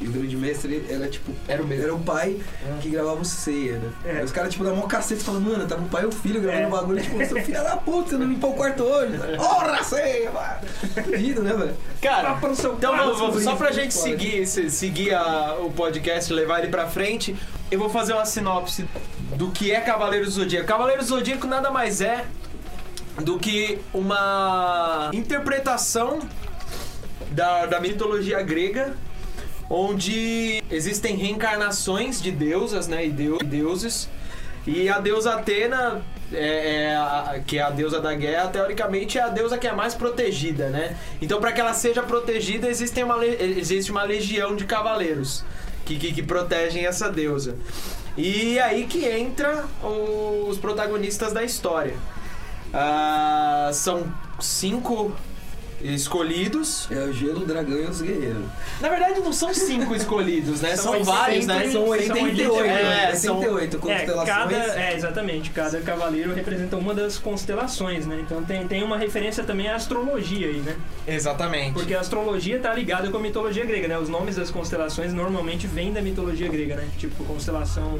e 0.00 0.08
o 0.08 0.10
grande 0.12 0.36
mestre 0.36 0.84
era 0.88 1.08
tipo. 1.08 1.32
Era 1.46 1.62
o 1.62 1.66
mesmo. 1.66 1.84
Era 1.84 1.94
o 1.94 2.00
pai 2.00 2.36
que 2.80 2.88
gravava 2.90 3.20
o 3.20 3.24
Ceia, 3.24 3.78
né? 3.78 3.90
É. 4.04 4.10
Aí 4.18 4.24
os 4.24 4.32
caras, 4.32 4.50
tipo, 4.52 4.64
dão 4.64 4.74
mó 4.76 4.82
cacete 4.86 5.20
e 5.20 5.24
falam, 5.24 5.40
mano, 5.40 5.66
tava 5.66 5.82
o 5.82 5.88
pai 5.88 6.02
e 6.02 6.06
o 6.06 6.12
filho 6.12 6.40
gravando 6.40 6.64
É. 6.64 6.66
o 6.66 6.70
bagulho, 6.70 7.02
tipo, 7.02 7.16
seu 7.24 7.42
filho 7.42 7.62
da 7.62 7.76
puta, 7.76 8.10
você 8.10 8.16
não 8.16 8.26
limpou 8.26 8.50
o 8.50 8.54
quarto 8.54 8.82
hoje. 8.82 9.16
Porra, 9.36 9.82
Ceia, 9.84 10.30
mano. 10.30 11.04
Fudido, 11.04 11.42
né, 11.42 11.52
velho? 11.54 11.74
Cara, 12.02 12.34
o 12.46 12.54
seu 12.56 12.74
então 12.74 12.92
quarto, 12.94 13.14
vamos- 13.16 13.42
só 13.42 13.54
pra 13.56 13.70
gente 13.72 13.94
pode. 13.94 14.08
seguir, 14.10 14.46
se- 14.46 14.70
seguir 14.70 15.14
a- 15.14 15.56
o 15.60 15.70
podcast, 15.70 16.32
levar 16.32 16.58
ele 16.60 16.68
pra 16.68 16.86
frente, 16.86 17.34
eu 17.70 17.78
vou 17.78 17.88
fazer 17.88 18.12
uma 18.12 18.24
sinopse 18.26 18.84
do 19.36 19.50
que 19.50 19.70
é 19.72 19.80
Cavaleiro 19.80 20.24
do 20.26 20.30
Zodíaco. 20.30 20.66
Cavaleiro 20.66 21.00
do 21.02 21.06
Zodíaco 21.08 21.46
nada 21.46 21.70
mais 21.70 22.00
é 22.00 22.24
do 23.22 23.38
que 23.38 23.78
uma 23.92 25.10
interpretação 25.12 26.18
da, 27.30 27.66
da 27.66 27.80
mitologia 27.80 28.42
grega, 28.42 28.94
onde 29.74 30.62
existem 30.70 31.16
reencarnações 31.16 32.22
de 32.22 32.30
deusas, 32.30 32.86
né, 32.86 33.06
e 33.06 33.10
deu- 33.10 33.38
e 33.42 33.44
deuses, 33.44 34.08
e 34.66 34.88
a 34.88 35.00
deusa 35.00 35.34
Atena, 35.34 36.00
é, 36.32 36.84
é 36.92 36.96
a- 36.96 37.40
que 37.46 37.58
é 37.58 37.62
a 37.62 37.70
deusa 37.70 38.00
da 38.00 38.14
guerra, 38.14 38.48
teoricamente 38.48 39.18
é 39.18 39.22
a 39.22 39.28
deusa 39.28 39.58
que 39.58 39.66
é 39.66 39.72
mais 39.72 39.94
protegida, 39.94 40.68
né? 40.68 40.96
Então, 41.20 41.40
para 41.40 41.52
que 41.52 41.60
ela 41.60 41.74
seja 41.74 42.02
protegida, 42.02 42.68
existem 42.68 43.02
uma, 43.04 43.24
existe 43.26 43.90
uma 43.90 44.04
legião 44.04 44.54
de 44.56 44.64
cavaleiros 44.64 45.44
que, 45.84 45.96
que, 45.98 46.12
que 46.12 46.22
protegem 46.22 46.86
essa 46.86 47.10
deusa. 47.10 47.56
E 48.16 48.58
aí 48.60 48.86
que 48.86 49.04
entra 49.04 49.64
os 50.48 50.56
protagonistas 50.56 51.32
da 51.32 51.42
história. 51.42 51.94
Ah, 52.72 53.70
são 53.72 54.04
cinco 54.40 55.12
escolhidos. 55.92 56.88
É 56.90 57.04
o 57.04 57.12
gelo, 57.12 57.42
o 57.42 57.46
dragão 57.46 57.78
e 57.78 57.82
os 57.86 58.00
guerreiros. 58.00 58.42
Na 58.80 58.88
verdade, 58.88 59.20
não 59.20 59.32
são 59.32 59.52
cinco 59.52 59.94
escolhidos, 59.96 60.60
né? 60.60 60.76
São, 60.76 60.92
São 60.94 61.04
vários, 61.04 61.46
né? 61.46 61.56
80, 61.56 61.72
São 61.72 61.88
88, 61.88 62.60
É, 62.64 62.82
né? 62.82 63.14
são- 63.14 63.36
88 63.38 63.76
É, 63.76 63.80
constelações. 63.80 64.28
cada, 64.28 64.80
é, 64.80 64.94
exatamente. 64.96 65.50
Cada 65.50 65.80
cavaleiro 65.80 66.32
representa 66.34 66.76
uma 66.76 66.94
das 66.94 67.18
constelações, 67.18 68.06
né? 68.06 68.18
Então 68.20 68.42
tem, 68.42 68.66
tem 68.66 68.82
uma 68.82 68.96
referência 68.96 69.44
também 69.44 69.68
à 69.68 69.76
astrologia 69.76 70.46
aí, 70.48 70.58
né? 70.60 70.76
Exatamente. 71.06 71.74
Porque 71.74 71.94
a 71.94 72.00
astrologia 72.00 72.58
tá 72.58 72.72
ligada 72.72 73.10
com 73.10 73.16
a 73.16 73.20
mitologia 73.20 73.64
grega, 73.64 73.88
né? 73.88 73.98
Os 73.98 74.08
nomes 74.08 74.36
das 74.36 74.50
constelações 74.50 75.12
normalmente 75.12 75.66
vêm 75.66 75.92
da 75.92 76.00
mitologia 76.00 76.48
grega, 76.48 76.76
né? 76.76 76.88
Tipo, 76.98 77.24
constelação 77.24 77.98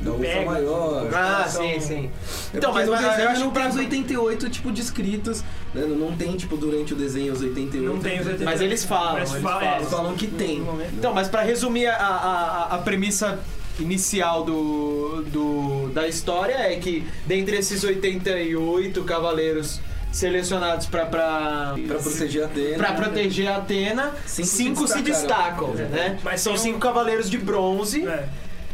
Da 0.00 0.10
Pegasus, 0.12 0.44
Maior. 0.46 1.08
Ah, 1.12 1.42
constelação- 1.44 1.62
sim, 1.62 1.80
sim. 1.80 2.10
É 2.54 2.56
Então, 2.56 2.72
mas, 2.72 2.86
no 2.86 2.92
mas 2.92 3.02
eu 3.04 3.10
desenho 3.10 3.28
acho 3.28 3.40
não 3.40 3.48
que 3.48 3.54
tem 3.54 3.62
pra... 3.62 3.70
os 3.72 3.76
88, 3.76 4.50
tipo, 4.50 4.72
descritos. 4.72 5.42
Né? 5.74 5.84
Não- 5.86 5.96
Não 6.10 6.16
tem, 6.16 6.36
tipo, 6.36 6.56
durante 6.56 6.94
o 6.94 6.96
desenho 6.96 7.32
os 7.32 7.40
88. 7.42 7.94
Não 7.94 8.00
tem 8.02 8.14
os 8.20 8.26
88. 8.26 8.44
Mas 8.44 8.60
eles 8.60 8.84
falam, 8.84 9.12
Mas 9.20 9.30
eles 9.30 9.42
fala- 9.42 9.60
falam. 9.60 9.74
é, 9.74 9.78
Eles 9.78 9.90
falam 9.90 10.14
que 10.14 10.26
tem. 10.26 10.66
Então, 10.94 11.12
mas 11.12 11.28
pra 11.28 11.42
resumir 11.42 11.86
a, 11.86 11.96
a, 11.96 12.74
a- 12.76 12.78
premissa 12.78 13.38
inicial 13.78 14.44
do, 14.44 15.22
do, 15.28 15.90
da 15.94 16.06
história 16.08 16.54
é 16.54 16.76
que 16.76 17.06
dentre 17.26 17.56
esses 17.56 17.82
88 17.84 19.02
cavaleiros 19.04 19.80
selecionados 20.12 20.86
pra, 20.86 21.06
pra, 21.06 21.74
Pra 21.86 21.98
proteger 21.98 22.42
a 22.42 22.46
Atena. 22.46 22.76
pra 22.78 22.92
proteger 22.94 23.46
a 23.48 23.56
Atena, 23.58 24.12
Cinco 24.26 24.48
cinco, 24.48 24.86
se 24.88 24.94
se 24.94 25.02
destacaram. 25.02 25.68
destacam, 25.72 25.88
né? 25.88 26.18
Mas 26.24 26.40
São 26.40 26.54
um- 26.54 26.56
cinco 26.56 26.78
cavaleiros 26.80 27.30
de 27.30 27.38
bronze, 27.38 28.04
É. 28.06 28.28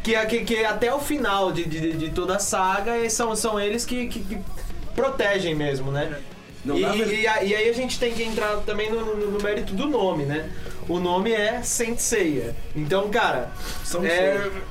que, 0.06 0.14
é- 0.14 0.24
que, 0.26 0.44
que 0.44 0.64
até 0.64 0.94
o 0.94 1.00
final 1.00 1.50
de, 1.50 1.64
de, 1.64 1.92
de 1.94 2.10
toda 2.10 2.36
a 2.36 2.38
saga 2.38 3.10
são, 3.10 3.34
são 3.34 3.58
eles 3.58 3.84
que, 3.84 4.06
que- 4.06 4.20
que 4.20 4.38
protegem 4.94 5.52
mesmo, 5.54 5.90
né? 5.90 6.16
E, 6.76 6.84
pra- 6.84 6.94
e, 7.42 7.48
e 7.48 7.54
aí 7.56 7.68
a 7.68 7.72
gente 7.72 7.98
tem 7.98 8.12
que 8.14 8.22
entrar 8.22 8.56
também 8.64 8.88
no, 8.90 9.04
no- 9.16 9.30
no 9.32 9.42
mérito 9.42 9.72
do 9.74 9.86
nome, 9.88 10.24
né? 10.24 10.48
O 10.88 11.00
nome 11.00 11.32
é 11.32 11.60
Senseiya. 11.62 12.54
Então, 12.76 13.08
cara, 13.10 13.50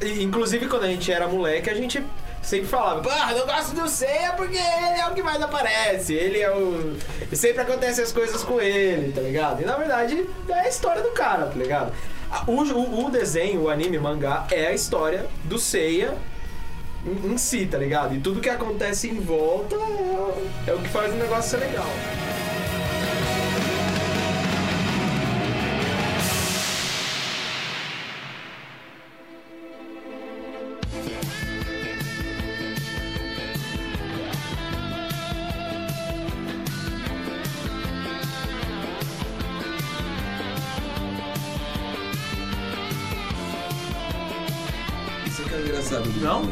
é, 0.01 0.21
inclusive 0.21 0.67
quando 0.67 0.83
a 0.85 0.87
gente 0.87 1.11
era 1.11 1.27
moleque, 1.27 1.69
a 1.69 1.73
gente 1.73 2.01
sempre 2.41 2.67
falava, 2.67 3.01
ah, 3.11 3.33
eu 3.33 3.45
gosto 3.45 3.75
do 3.75 3.89
Seiya 3.89 4.31
porque 4.37 4.55
ele 4.55 4.99
é 5.01 5.07
o 5.09 5.13
que 5.13 5.21
mais 5.23 5.41
aparece, 5.41 6.13
ele 6.13 6.39
é 6.39 6.49
o... 6.55 6.95
Sempre 7.33 7.63
acontecem 7.63 8.03
as 8.03 8.11
coisas 8.13 8.41
com 8.43 8.61
ele, 8.61 9.11
tá 9.11 9.19
ligado? 9.19 9.61
E 9.61 9.65
na 9.65 9.75
verdade 9.75 10.25
é 10.47 10.53
a 10.61 10.69
história 10.69 11.01
do 11.01 11.09
cara, 11.11 11.47
tá 11.47 11.55
ligado? 11.55 11.91
O, 12.47 12.61
o, 12.61 13.05
o 13.05 13.09
desenho, 13.11 13.63
o 13.63 13.69
anime, 13.69 13.97
o 13.97 14.01
mangá, 14.01 14.47
é 14.51 14.67
a 14.67 14.73
história 14.73 15.27
do 15.43 15.57
Seiya 15.57 16.17
em, 17.05 17.33
em 17.33 17.37
si, 17.37 17.65
tá 17.65 17.77
ligado? 17.77 18.15
E 18.15 18.19
tudo 18.19 18.41
que 18.41 18.49
acontece 18.49 19.09
em 19.09 19.19
volta 19.19 19.75
é, 19.75 20.71
é 20.71 20.73
o 20.73 20.79
que 20.79 20.89
faz 20.89 21.13
o 21.13 21.17
negócio 21.17 21.51
ser 21.51 21.65
legal. 21.65 21.87
Isso 45.35 45.43
que 45.49 45.53
é 45.53 45.59
engraçado. 45.59 46.03
do 46.03 46.21
Não? 46.21 46.49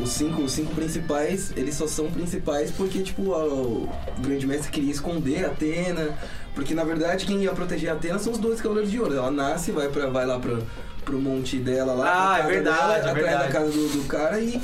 Os 0.00 0.10
cinco, 0.10 0.42
os 0.42 0.52
cinco 0.52 0.72
principais, 0.72 1.52
eles 1.56 1.74
só 1.74 1.84
são 1.86 2.08
principais 2.10 2.70
porque, 2.70 3.00
tipo, 3.02 3.34
a- 3.34 3.44
o 3.44 3.88
grande 4.20 4.46
mestre 4.46 4.70
queria 4.70 4.92
esconder 4.92 5.44
a 5.44 5.48
Atena. 5.48 6.16
Porque, 6.54 6.74
na 6.74 6.84
verdade, 6.84 7.26
quem 7.26 7.42
ia 7.42 7.50
proteger 7.52 7.90
a 7.90 7.94
Atena 7.94 8.18
são 8.18 8.32
os 8.32 8.38
dois 8.38 8.60
Cavaleiros 8.60 8.90
de 8.90 9.00
Ouro. 9.00 9.16
Ela 9.16 9.30
nasce, 9.32 9.72
vai, 9.72 9.88
pra, 9.88 10.06
vai 10.06 10.24
lá 10.26 10.38
pra, 10.38 10.58
pro 11.04 11.18
monte 11.18 11.56
dela 11.58 11.92
lá. 11.92 12.34
Ah, 12.34 12.38
é 12.38 12.42
verdade, 12.46 12.76
dela, 12.78 12.94
é 12.94 12.98
atrás 12.98 13.16
verdade. 13.16 13.42
da 13.44 13.48
casa 13.52 13.70
do, 13.72 13.88
do 13.88 14.04
cara 14.06 14.38
e 14.38 14.60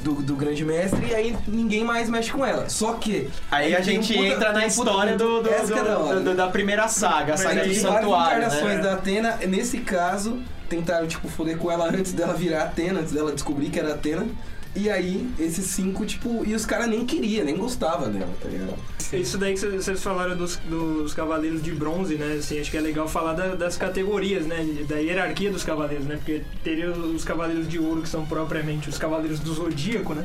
do, 0.00 0.14
do 0.14 0.34
grande 0.36 0.64
mestre. 0.64 1.06
E 1.10 1.14
aí 1.14 1.36
ninguém 1.46 1.84
mais 1.84 2.08
mexe 2.08 2.30
com 2.32 2.44
ela. 2.44 2.68
Só 2.70 2.94
que... 2.94 3.28
Aí 3.50 3.74
a 3.74 3.82
tem 3.82 3.98
um 3.98 4.02
gente 4.02 4.14
puta- 4.14 4.26
entra 4.28 4.52
na 4.52 4.60
um 4.60 4.66
história 4.66 5.16
do, 5.18 5.42
do- 5.42 5.48
é 5.50 5.66
da 5.66 5.82
do- 5.94 6.24
do- 6.24 6.34
da 6.34 6.48
primeira 6.48 6.88
saga, 6.88 7.34
a 7.34 7.36
saga 7.36 7.62
aí 7.62 7.68
do 7.68 7.74
santuário, 7.74 8.38
encarnações 8.38 8.76
né? 8.76 8.82
da 8.82 8.94
Atena. 8.94 9.36
Nesse 9.46 9.78
caso, 9.78 10.38
tentaram, 10.70 11.06
tipo, 11.06 11.28
foder 11.28 11.58
com 11.58 11.70
ela 11.70 11.86
antes 11.88 12.12
dela 12.12 12.32
virar 12.32 12.62
Atena, 12.62 13.00
antes 13.00 13.12
dela 13.12 13.32
descobrir 13.32 13.68
que 13.68 13.78
era 13.78 13.92
Atena. 13.92 14.26
E 14.74 14.88
aí, 14.88 15.28
esses 15.36 15.66
cinco, 15.66 16.06
tipo, 16.06 16.44
e 16.46 16.54
os 16.54 16.64
caras 16.64 16.86
nem 16.86 17.04
queriam, 17.04 17.44
nem 17.44 17.56
gostavam 17.56 18.08
dela, 18.08 18.32
tá 18.40 18.48
ligado? 18.48 18.76
Isso 19.12 19.36
daí 19.36 19.54
que 19.54 19.58
vocês 19.58 19.84
vocês 19.84 20.00
falaram 20.00 20.36
dos, 20.36 20.56
dos 20.58 21.12
cavaleiros 21.12 21.60
de 21.60 21.72
bronze, 21.72 22.14
né? 22.14 22.36
Assim, 22.38 22.60
acho 22.60 22.70
que 22.70 22.76
é 22.76 22.80
legal 22.80 23.08
falar 23.08 23.32
da- 23.32 23.56
das 23.56 23.76
categorias, 23.76 24.46
né? 24.46 24.64
Da 24.88 24.98
hierarquia 24.98 25.50
dos 25.50 25.64
cavaleiros, 25.64 26.06
né? 26.06 26.14
Porque 26.18 26.42
teria 26.62 26.88
os 26.92 27.24
cavaleiros 27.24 27.68
de 27.68 27.80
ouro, 27.80 28.00
que 28.02 28.08
são 28.08 28.24
propriamente 28.24 28.88
os 28.88 28.96
cavaleiros 28.96 29.40
do 29.40 29.52
zodíaco, 29.52 30.14
né? 30.14 30.24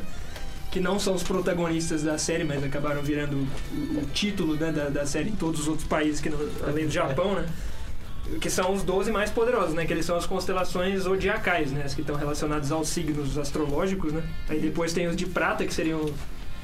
Que 0.70 0.78
não 0.78 1.00
são 1.00 1.14
os 1.14 1.24
protagonistas 1.24 2.04
da 2.04 2.16
série, 2.16 2.44
mas 2.44 2.62
acabaram 2.62 3.02
virando 3.02 3.34
o, 3.36 3.98
o 3.98 4.06
título 4.14 4.54
né, 4.54 4.70
da, 4.70 4.88
da 4.90 5.04
série 5.06 5.30
em 5.30 5.34
todos 5.36 5.62
os 5.62 5.66
outros 5.68 5.88
países, 5.88 6.20
que 6.20 6.28
no- 6.30 6.38
além 6.64 6.86
do 6.86 6.92
Japão, 6.92 7.34
né? 7.34 7.46
Que 8.40 8.50
são 8.50 8.72
os 8.74 8.82
12 8.82 9.10
mais 9.12 9.30
poderosos, 9.30 9.74
né? 9.74 9.86
Que 9.86 9.92
eles 9.92 10.04
são 10.04 10.16
as 10.16 10.26
constelações 10.26 11.02
zodiacais, 11.02 11.70
né? 11.70 11.82
As 11.84 11.94
que 11.94 12.00
estão 12.00 12.16
relacionadas 12.16 12.72
aos 12.72 12.88
signos 12.88 13.38
astrológicos, 13.38 14.12
né? 14.12 14.22
Aí 14.48 14.58
depois 14.60 14.92
tem 14.92 15.06
os 15.06 15.14
de 15.16 15.26
prata, 15.26 15.64
que 15.64 15.72
seriam 15.72 16.04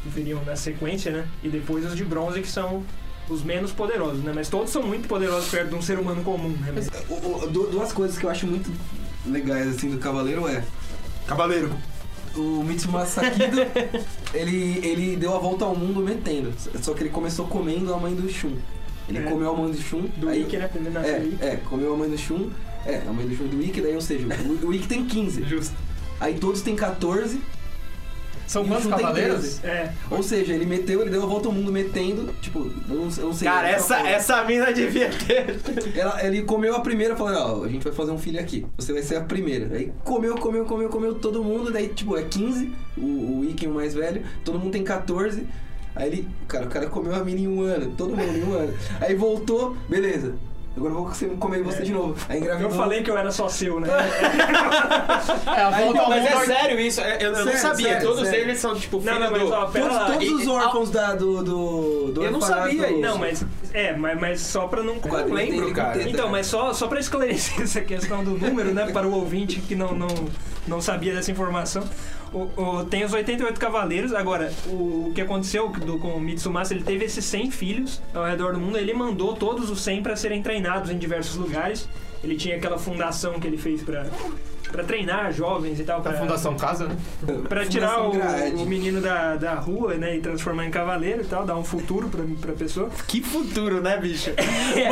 viriam 0.05 0.45
na 0.45 0.57
sequência, 0.57 1.13
né? 1.13 1.29
E 1.43 1.49
depois 1.49 1.85
os 1.87 1.95
de 1.97 2.05
bronze, 2.05 2.41
que 2.43 2.49
são 2.49 2.83
os 3.29 3.45
menos 3.45 3.71
poderosos, 3.71 4.23
né? 4.25 4.33
Mas 4.35 4.49
todos 4.49 4.71
são 4.73 4.83
muito 4.83 5.07
poderosos 5.07 5.49
perto 5.49 5.69
de 5.69 5.75
um 5.77 5.83
ser 5.83 5.99
humano 6.01 6.25
comum, 6.25 6.49
né? 6.61 6.73
Mas, 6.75 6.89
o- 7.09 7.15
o- 7.45 7.47
du- 7.49 7.69
duas 7.69 7.93
coisas 7.93 8.19
que 8.19 8.25
eu 8.27 8.31
acho 8.31 8.47
muito 8.47 8.69
legais, 9.25 9.69
assim, 9.69 9.89
do 9.91 9.99
Cavaleiro 9.99 10.49
é... 10.49 10.65
Cavaleiro. 11.29 11.71
O 12.35 12.65
Mitsumasa 12.65 13.21
Sakido, 13.21 13.59
ele, 14.35 14.81
ele 14.85 15.17
deu 15.17 15.37
a 15.37 15.39
volta 15.39 15.65
ao 15.65 15.77
mundo 15.77 16.01
metendo. 16.01 16.53
Só 16.83 16.95
que 16.95 17.03
ele 17.05 17.11
começou 17.11 17.47
comendo 17.47 17.93
a 17.95 17.97
mãe 17.99 18.15
do 18.15 18.29
Shun. 18.29 18.57
Ele 19.09 19.19
É. 19.19 19.23
comeu 19.23 19.51
a 19.51 19.57
mãe 19.57 19.71
do 19.71 19.81
Shun. 19.81 20.07
Do 20.17 20.29
aí, 20.29 20.43
Ikki, 20.43 20.57
né? 20.57 20.69
Primeiro 20.69 20.95
nasceu 20.95 21.15
o. 21.21 21.39
É, 21.41 21.47
é, 21.49 21.57
comeu 21.69 21.93
a 21.93 21.97
mãe 21.97 22.09
do 22.09 22.19
Shun. 22.19 22.51
É, 22.87 23.03
a 23.09 23.13
mãe 23.13 23.27
do 23.27 23.37
Shun 23.37 23.47
do 23.47 23.63
Ikki, 23.63 23.81
daí, 23.81 23.95
ou 23.95 24.01
seja, 24.01 24.27
o, 24.63 24.67
o 24.67 24.75
Ikki 24.75 24.89
tem 24.89 25.05
15. 25.05 25.43
Justo. 25.45 25.75
Aí 26.21 26.35
todos 26.35 26.63
têm 26.63 26.77
14. 26.77 27.41
São 28.47 28.67
quantos 28.67 28.87
cavaleiros? 28.87 29.59
13. 29.61 29.67
É. 29.67 29.93
Ou 30.11 30.23
seja, 30.23 30.53
ele 30.53 30.67
meteu, 30.67 31.01
ele 31.01 31.09
deu 31.11 31.23
a 31.23 31.27
volta 31.27 31.49
ao 31.49 31.55
mundo 31.55 31.73
metendo, 31.73 32.35
tipo, 32.43 32.71
eu 32.89 32.95
não, 32.97 33.09
eu 33.17 33.27
não 33.27 33.33
sei. 33.33 33.49
Cara, 33.49 33.69
essa, 33.71 33.97
essa 34.07 34.45
mina 34.45 34.71
devia 34.73 35.09
ter. 35.09 35.59
Ela, 35.99 36.23
ele 36.27 36.43
comeu 36.43 36.75
a 36.77 36.81
primeira, 36.81 37.17
falou, 37.17 37.61
ó, 37.61 37.65
a 37.65 37.69
gente 37.69 37.83
vai 37.83 37.93
fazer 37.93 38.11
um 38.11 38.19
filho 38.19 38.39
aqui. 38.39 38.67
Você 38.77 38.93
vai 38.93 39.03
ser 39.03 39.17
a 39.17 39.21
primeira. 39.23 39.75
Aí 39.75 39.91
comeu, 40.05 40.35
comeu, 40.37 40.65
comeu, 40.67 40.89
comeu 40.91 41.15
todo 41.15 41.43
mundo. 41.43 41.73
Daí, 41.73 41.89
tipo, 41.89 42.17
é 42.17 42.25
15, 42.25 42.71
o, 42.99 43.41
o 43.41 43.45
Iken 43.49 43.71
o 43.71 43.75
mais 43.75 43.95
velho. 43.95 44.23
Todo 44.45 44.59
mundo 44.59 44.73
tem 44.73 44.85
14. 44.85 45.47
Aí 45.95 46.09
ele, 46.09 46.29
cara, 46.49 46.65
o 46.67 46.69
cara 46.69 46.87
comeu 46.87 47.15
a 47.15 47.19
mina 47.25 47.41
em 47.41 47.49
um 47.49 47.63
ano, 47.63 47.93
todo 47.97 48.17
mundo 48.17 48.37
em 48.37 48.43
um 48.45 48.55
ano. 48.55 48.75
Aí 49.01 49.15
voltou, 49.15 49.77
beleza. 49.89 50.35
Agora 50.75 50.95
eu 50.95 51.05
vou 51.05 51.37
comer 51.39 51.63
você 51.63 51.83
de 51.83 51.93
novo. 51.93 52.17
Aí 52.31 52.39
engravidou. 52.41 52.71
Eu 52.71 52.75
falei 52.77 53.03
que 53.03 53.11
eu 53.11 53.19
era 53.19 53.31
só 53.31 53.47
seu, 53.47 53.79
né? 53.79 53.89
É, 55.47 55.63
Aí, 55.63 55.93
Mas 56.09 56.25
é 56.27 56.47
sério 56.47 56.81
isso, 56.81 57.01
eu, 57.01 57.07
eu 57.21 57.33
não 57.33 57.45
Sério, 57.45 57.61
sabia. 57.61 57.89
sério, 57.89 58.09
Todos 58.09 58.29
sério. 58.29 58.45
eles 58.45 58.59
são 58.59 58.75
tipo 58.75 59.01
Não, 59.01 59.19
não, 59.21 59.31
mas 59.31 59.43
do... 59.43 59.53
ó, 59.53 59.67
pera 59.67 59.85
Todos, 59.85 59.97
lá. 59.99 60.07
todos 60.13 60.23
E- 60.29 60.33
os 60.35 60.45
e- 60.45 60.49
órfãos 60.49 60.91
da, 60.91 61.15
do, 61.15 61.43
do, 61.43 62.13
do 62.13 62.25
Eu 62.25 62.31
não 62.33 62.41
sabia 62.41 62.91
isso. 62.91 63.01
Não, 63.01 63.19
mas. 63.19 63.45
É, 63.73 63.95
mas, 63.95 64.19
mas 64.21 64.41
só 64.41 64.67
pra 64.67 64.83
não. 64.83 64.95
O 64.97 65.01
quadrinho 65.01 65.35
lembro, 65.35 65.65
tem 65.67 65.75
cara. 65.75 66.03
Então, 66.09 66.29
mas 66.31 66.47
só, 66.47 66.73
só 66.73 66.87
para 66.89 67.01
esclarecer 67.01 67.61
essa 67.63 67.81
questão 67.83 68.25
do 68.25 68.31
número, 68.33 68.73
né, 68.73 68.91
para 68.93 69.07
o 69.07 69.13
ouvinte 69.13 69.61
que 69.61 69.75
não, 69.75 69.93
não, 69.95 70.09
não 70.67 70.81
sabia 70.81 71.15
dessa 71.15 71.31
informação, 71.31 71.85
o, 72.33 72.61
o- 72.61 72.85
tem 72.85 73.05
os 73.05 73.13
88 73.13 73.59
cavaleiros. 73.61 74.13
Agora, 74.15 74.53
o, 74.67 75.09
o 75.09 75.13
que 75.15 75.21
aconteceu 75.21 75.69
do, 75.69 75.99
com 75.99 76.09
o 76.09 76.21
Mitsumasa, 76.21 76.75
ele 76.75 76.83
teve 76.85 77.05
esses 77.05 77.25
100 77.25 77.51
filhos 77.51 78.01
ao 78.15 78.25
redor 78.25 78.53
do 78.55 78.61
mundo, 78.61 78.77
ele 78.79 78.93
mandou 78.95 79.35
todos 79.35 79.71
os 79.71 79.81
100 79.83 80.03
para 80.03 80.17
serem 80.17 80.43
treinados 80.43 80.91
em 80.91 80.99
diversos 80.99 81.37
lugares. 81.37 81.89
Ele 82.23 82.37
tinha 82.37 82.57
aquela 82.57 82.79
fundação 82.79 83.39
que 83.41 83.47
ele 83.47 83.57
fez 83.59 83.83
para 83.83 84.07
para 84.73 84.83
treinar 84.83 85.31
jovens 85.33 85.79
e 85.79 85.85
tal. 85.85 86.01
Pra, 86.01 86.15
Fundação 86.15 86.57
Casa, 86.57 86.89
né? 86.89 86.97
Pra 87.49 87.65
tirar 87.67 88.01
o, 88.03 88.13
o 88.63 88.67
menino 88.67 89.01
da, 89.01 89.37
da 89.37 89.55
rua, 89.55 89.95
né, 89.95 90.17
e 90.17 90.21
transformar 90.21 90.65
em 90.67 90.71
cavaleiro 90.71 91.23
e 91.23 91.27
tal, 91.27 91.45
dar 91.45 91.57
um 91.57 91.63
futuro 91.65 92.09
pra, 92.09 92.25
pra 92.41 92.53
pessoa. 92.55 92.89
Que 93.07 93.23
futuro, 93.23 93.81
né, 93.81 93.99
bicho? 93.99 94.31
É, 94.75 94.89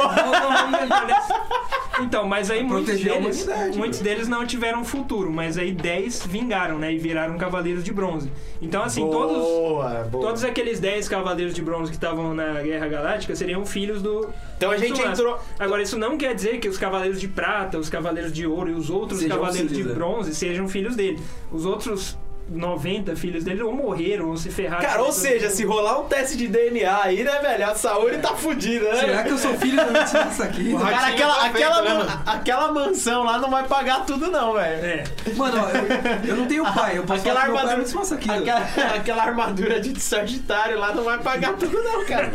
Então, 2.02 2.26
mas 2.26 2.50
aí 2.50 2.62
muitos 2.62 2.98
deles, 3.00 3.46
muitos 3.76 3.98
bro. 4.00 4.08
deles 4.08 4.28
não 4.28 4.46
tiveram 4.46 4.84
futuro, 4.84 5.30
mas 5.30 5.58
aí 5.58 5.72
10 5.72 6.26
vingaram, 6.26 6.78
né, 6.78 6.92
e 6.92 6.98
viraram 6.98 7.36
cavaleiros 7.36 7.84
de 7.84 7.92
bronze. 7.92 8.30
Então, 8.62 8.82
assim, 8.82 9.02
todos, 9.10 9.36
Boa, 9.36 10.04
boa. 10.10 10.24
todos 10.26 10.44
aqueles 10.44 10.80
10 10.80 11.08
cavaleiros 11.08 11.54
de 11.54 11.62
bronze 11.62 11.90
que 11.90 11.96
estavam 11.96 12.34
na 12.34 12.62
Guerra 12.62 12.88
Galáctica 12.88 13.34
seriam 13.34 13.64
filhos 13.66 14.00
do. 14.02 14.28
Então 14.56 14.70
a 14.70 14.76
gente 14.76 14.92
Tsumasa. 14.94 15.12
entrou... 15.22 15.38
Agora, 15.58 15.82
isso 15.82 15.98
não 15.98 16.16
quer 16.18 16.34
dizer 16.34 16.58
que 16.58 16.68
os 16.68 16.76
cavaleiros 16.78 17.20
de 17.20 17.28
prata, 17.28 17.78
os 17.78 17.88
cavaleiros 17.88 18.32
de 18.32 18.46
ouro 18.46 18.70
e 18.70 18.74
os 18.74 18.90
outros 18.90 19.20
Sejam 19.20 19.38
cavaleiros 19.38 19.69
filhos, 19.76 19.86
né? 19.88 19.94
bronze 19.94 20.34
sejam 20.34 20.68
filhos 20.68 20.96
dele. 20.96 21.18
Os 21.50 21.64
outros 21.64 22.16
90 22.50 23.14
filhos 23.14 23.44
dele 23.44 23.62
ou 23.62 23.72
morreram 23.72 24.30
ou 24.30 24.36
se 24.36 24.50
ferraram. 24.50 24.82
Cara, 24.84 25.02
ou 25.02 25.12
seja, 25.12 25.48
se 25.50 25.64
rolar 25.64 26.00
um 26.00 26.06
teste 26.06 26.36
de 26.36 26.48
DNA 26.48 27.00
aí, 27.04 27.22
né, 27.22 27.38
velho? 27.40 27.70
A 27.70 27.74
Saori 27.76 28.18
tá 28.18 28.34
fudida, 28.34 28.88
né? 28.92 28.96
Será 29.00 29.22
que 29.22 29.30
eu 29.30 29.38
sou 29.38 29.54
filho 29.54 29.84
do 29.84 29.92
Mitsumasa 29.92 30.44
aqui? 30.44 30.74
Cara, 30.76 31.06
aquela, 31.06 31.34
tá 31.34 31.46
aquela, 31.46 31.74
feito, 31.76 31.88
né, 31.88 31.94
man- 31.94 32.04
mano? 32.06 32.22
aquela 32.26 32.72
mansão 32.72 33.22
lá 33.22 33.38
não 33.38 33.50
vai 33.50 33.64
pagar 33.68 34.04
tudo, 34.04 34.30
não, 34.32 34.54
velho. 34.54 34.84
É. 34.84 35.04
Mano, 35.36 35.62
ó, 35.62 35.68
eu, 35.68 36.30
eu 36.30 36.36
não 36.36 36.46
tenho 36.46 36.64
pai, 36.74 36.98
eu 36.98 37.04
posso 37.04 37.20
Aquela 37.20 37.42
que 37.42 37.46
meu 37.46 37.54
pai 37.56 37.66
é 37.66 37.70
armadura, 37.70 38.14
aqui. 38.14 38.30
aquela, 38.30 38.94
aquela 38.96 39.22
armadura 39.22 39.80
de 39.80 40.00
Sagitário 40.00 40.78
lá 40.78 40.92
não 40.92 41.04
vai 41.04 41.18
pagar 41.18 41.52
tudo, 41.54 41.80
não, 41.82 42.04
cara. 42.04 42.32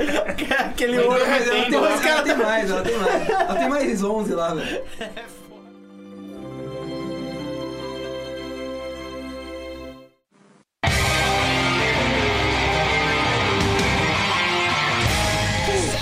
Aquele 0.65 0.95
Mas 0.97 1.05
ouro 1.05 1.19
ela 1.25 1.39
tem, 1.43 1.73
ela 1.75 2.21
tem 2.23 2.35
mais, 2.37 2.71
ela 2.71 2.81
tem 2.81 2.97
mais. 2.97 3.29
Ela 3.29 3.55
tem 3.55 3.69
mais 3.69 4.03
11 4.03 4.33
lá, 4.33 4.53
velho. 4.53 4.81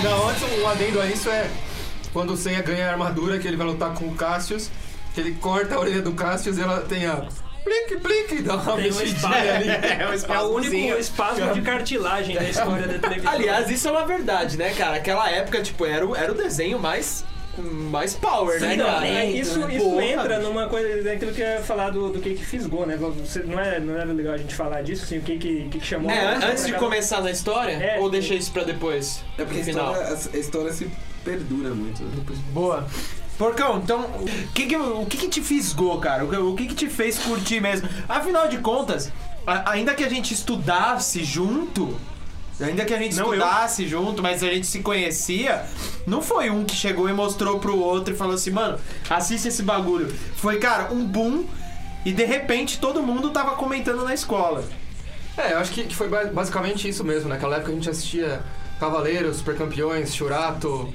Não, 0.04 0.28
antes 0.28 0.42
um 0.42 0.68
adendo 0.68 1.00
a 1.00 1.06
isso 1.06 1.30
é 1.30 1.48
quando 2.12 2.34
o 2.34 2.36
Seiya 2.36 2.60
ganha 2.60 2.88
a 2.88 2.92
armadura, 2.92 3.38
que 3.38 3.48
ele 3.48 3.56
vai 3.56 3.66
lutar 3.66 3.94
com 3.94 4.06
o 4.06 4.14
Cassius, 4.14 4.70
que 5.14 5.20
ele 5.20 5.32
corta 5.32 5.76
a 5.76 5.80
orelha 5.80 6.02
do 6.02 6.12
Cassius 6.12 6.58
e 6.58 6.60
ela 6.60 6.82
tem 6.82 7.06
a 7.06 7.26
plique, 7.64 7.96
plique, 7.96 8.42
dá 8.42 8.56
uma 8.56 8.76
Tem 8.76 8.92
um 8.92 9.00
espaço. 9.00 9.34
ali. 9.34 9.70
É, 9.82 10.06
um 10.06 10.34
É 10.34 10.40
o 10.42 10.54
único 10.54 10.98
espasmo 10.98 11.54
de 11.54 11.62
cartilagem 11.62 12.34
da 12.36 12.44
história 12.44 12.86
da 12.86 12.98
televisão. 12.98 13.32
Aliás, 13.32 13.70
isso 13.70 13.88
é 13.88 13.90
uma 13.90 14.04
verdade, 14.04 14.58
né, 14.58 14.74
cara? 14.74 14.96
Aquela 14.96 15.30
época, 15.30 15.62
tipo, 15.62 15.86
era 15.86 16.06
o, 16.06 16.14
era 16.14 16.30
o 16.30 16.34
desenho 16.34 16.78
mais, 16.78 17.24
mais 17.62 18.14
power, 18.14 18.60
né, 18.60 18.76
Não, 18.76 18.84
cara? 18.86 19.06
é, 19.06 19.30
isso, 19.30 19.60
isso 19.70 19.84
Porra, 19.90 20.04
entra 20.04 20.38
numa 20.40 20.66
coisa 20.68 21.02
daquilo 21.02 21.32
que 21.32 21.40
eu 21.40 21.46
ia 21.46 21.60
falar 21.60 21.90
do, 21.90 22.10
do 22.10 22.18
que 22.20 22.34
que 22.34 22.44
fisgou, 22.44 22.86
né? 22.86 22.96
Você, 22.96 23.40
não, 23.40 23.58
é, 23.60 23.78
não 23.80 23.94
era 23.96 24.12
legal 24.12 24.34
a 24.34 24.38
gente 24.38 24.54
falar 24.54 24.82
disso, 24.82 25.04
assim, 25.04 25.18
o 25.18 25.22
que 25.22 25.38
que, 25.38 25.68
que, 25.70 25.78
que 25.78 25.86
chamou. 25.86 26.10
É, 26.10 26.26
a 26.26 26.30
an- 26.38 26.46
antes 26.50 26.66
de 26.66 26.72
começar 26.74 27.20
na 27.20 27.30
história, 27.30 27.72
É, 27.72 27.98
ou 28.00 28.10
deixa 28.10 28.34
isso 28.34 28.50
pra 28.52 28.64
depois? 28.64 29.22
É 29.38 29.44
porque 29.44 29.60
a 29.60 29.62
história, 29.62 30.18
a 30.32 30.36
história 30.38 30.72
se 30.72 30.90
perdura 31.24 31.70
muito. 31.74 32.02
Boa. 32.52 32.86
Porcão, 33.38 33.80
então, 33.82 34.02
o 34.02 34.52
que 34.54 34.66
que, 34.66 34.76
o 34.76 35.06
que 35.06 35.16
que 35.16 35.28
te 35.28 35.40
fisgou, 35.42 35.98
cara? 35.98 36.24
O 36.24 36.28
que, 36.30 36.36
o 36.36 36.54
que 36.54 36.66
que 36.68 36.74
te 36.74 36.88
fez 36.88 37.18
curtir 37.18 37.60
mesmo? 37.60 37.88
Afinal 38.08 38.46
de 38.46 38.58
contas, 38.58 39.10
a- 39.46 39.72
ainda 39.72 39.92
que 39.94 40.04
a 40.04 40.08
gente 40.08 40.32
estudasse 40.32 41.24
junto, 41.24 41.96
ainda 42.60 42.84
que 42.84 42.94
a 42.94 42.98
gente 42.98 43.16
Não, 43.16 43.26
eu. 43.26 43.34
estudasse 43.34 43.86
junto, 43.88 44.22
mas 44.22 44.42
a 44.42 44.46
gente 44.46 44.66
se 44.66 44.80
conhecia, 44.80 45.64
não 46.06 46.20
foi 46.22 46.50
um 46.50 46.64
que 46.64 46.74
chegou 46.74 47.08
e 47.08 47.12
mostrou 47.12 47.58
pro 47.58 47.78
outro 47.78 48.14
e 48.14 48.16
falou 48.16 48.34
assim, 48.34 48.50
mano, 48.50 48.78
assiste 49.10 49.48
esse 49.48 49.62
bagulho. 49.62 50.12
Foi, 50.36 50.58
cara, 50.58 50.92
um 50.92 51.04
boom 51.04 51.44
e 52.04 52.12
de 52.12 52.24
repente 52.24 52.78
todo 52.78 53.02
mundo 53.02 53.30
tava 53.30 53.52
comentando 53.56 54.04
na 54.04 54.14
escola. 54.14 54.64
É, 55.36 55.52
eu 55.54 55.58
acho 55.58 55.72
que, 55.72 55.84
que 55.84 55.96
foi 55.96 56.08
ba- 56.08 56.26
basicamente 56.26 56.88
isso 56.88 57.02
mesmo. 57.02 57.28
Naquela 57.28 57.56
época 57.56 57.72
a 57.72 57.74
gente 57.74 57.90
assistia 57.90 58.40
Cavaleiros, 58.78 59.38
Super 59.38 59.56
Campeões, 59.56 60.14
Shurato. 60.14 60.92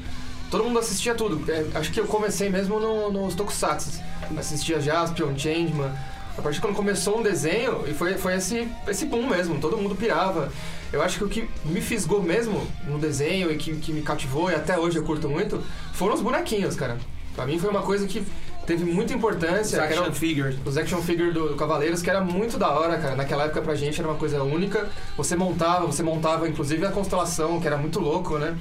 Todo 0.49 0.63
mundo 0.63 0.79
assistia 0.79 1.13
tudo. 1.13 1.51
É, 1.51 1.65
acho 1.75 1.91
que 1.91 1.99
eu 1.99 2.05
comecei 2.07 2.49
mesmo 2.49 2.79
no- 2.79 3.11
nos 3.11 3.35
Tokusatsu. 3.35 3.99
Assistia 4.37 4.79
Jaspion, 4.79 5.37
Changeman. 5.37 5.91
A 6.37 6.41
partir 6.41 6.55
de 6.55 6.61
quando 6.61 6.75
começou 6.75 7.19
um 7.19 7.21
desenho, 7.23 7.83
e 7.85 7.93
foi, 7.93 8.13
foi 8.17 8.35
esse, 8.35 8.65
esse 8.87 9.05
boom 9.05 9.27
mesmo, 9.27 9.59
todo 9.59 9.75
mundo 9.75 9.93
pirava. 9.95 10.49
Eu 10.91 11.01
acho 11.01 11.17
que 11.19 11.23
o 11.23 11.29
que 11.29 11.47
me 11.65 11.81
fisgou 11.81 12.21
mesmo 12.21 12.65
no 12.87 12.97
desenho 12.97 13.51
e 13.51 13.57
que, 13.57 13.75
que 13.75 13.91
me 13.93 14.01
cativou, 14.01 14.49
e 14.49 14.55
até 14.55 14.77
hoje 14.77 14.97
eu 14.97 15.03
curto 15.03 15.29
muito, 15.29 15.61
foram 15.93 16.15
os 16.15 16.21
bonequinhos, 16.21 16.75
cara. 16.75 16.97
Pra 17.35 17.45
mim 17.45 17.59
foi 17.59 17.69
uma 17.69 17.81
coisa 17.83 18.07
que 18.07 18.23
teve 18.65 18.83
muita 18.83 19.13
importância. 19.13 19.77
que 19.87 19.93
era- 19.93 20.11
figures. 20.11 20.55
os 20.65 20.77
action 20.77 21.01
figure 21.01 21.31
do, 21.31 21.49
do 21.49 21.55
Cavaleiros, 21.55 22.01
que 22.01 22.09
era 22.09 22.21
muito 22.21 22.57
da 22.57 22.69
hora, 22.71 22.97
cara. 22.97 23.15
Naquela 23.15 23.43
época 23.45 23.61
pra 23.61 23.75
gente 23.75 23.99
era 23.99 24.09
uma 24.09 24.17
coisa 24.17 24.41
única. 24.43 24.89
Você 25.15 25.35
montava, 25.35 25.85
você 25.85 26.01
montava 26.03 26.47
inclusive 26.49 26.85
a 26.85 26.91
constelação, 26.91 27.59
que 27.61 27.67
era 27.67 27.77
muito 27.77 27.99
louco, 27.99 28.37
né? 28.37 28.57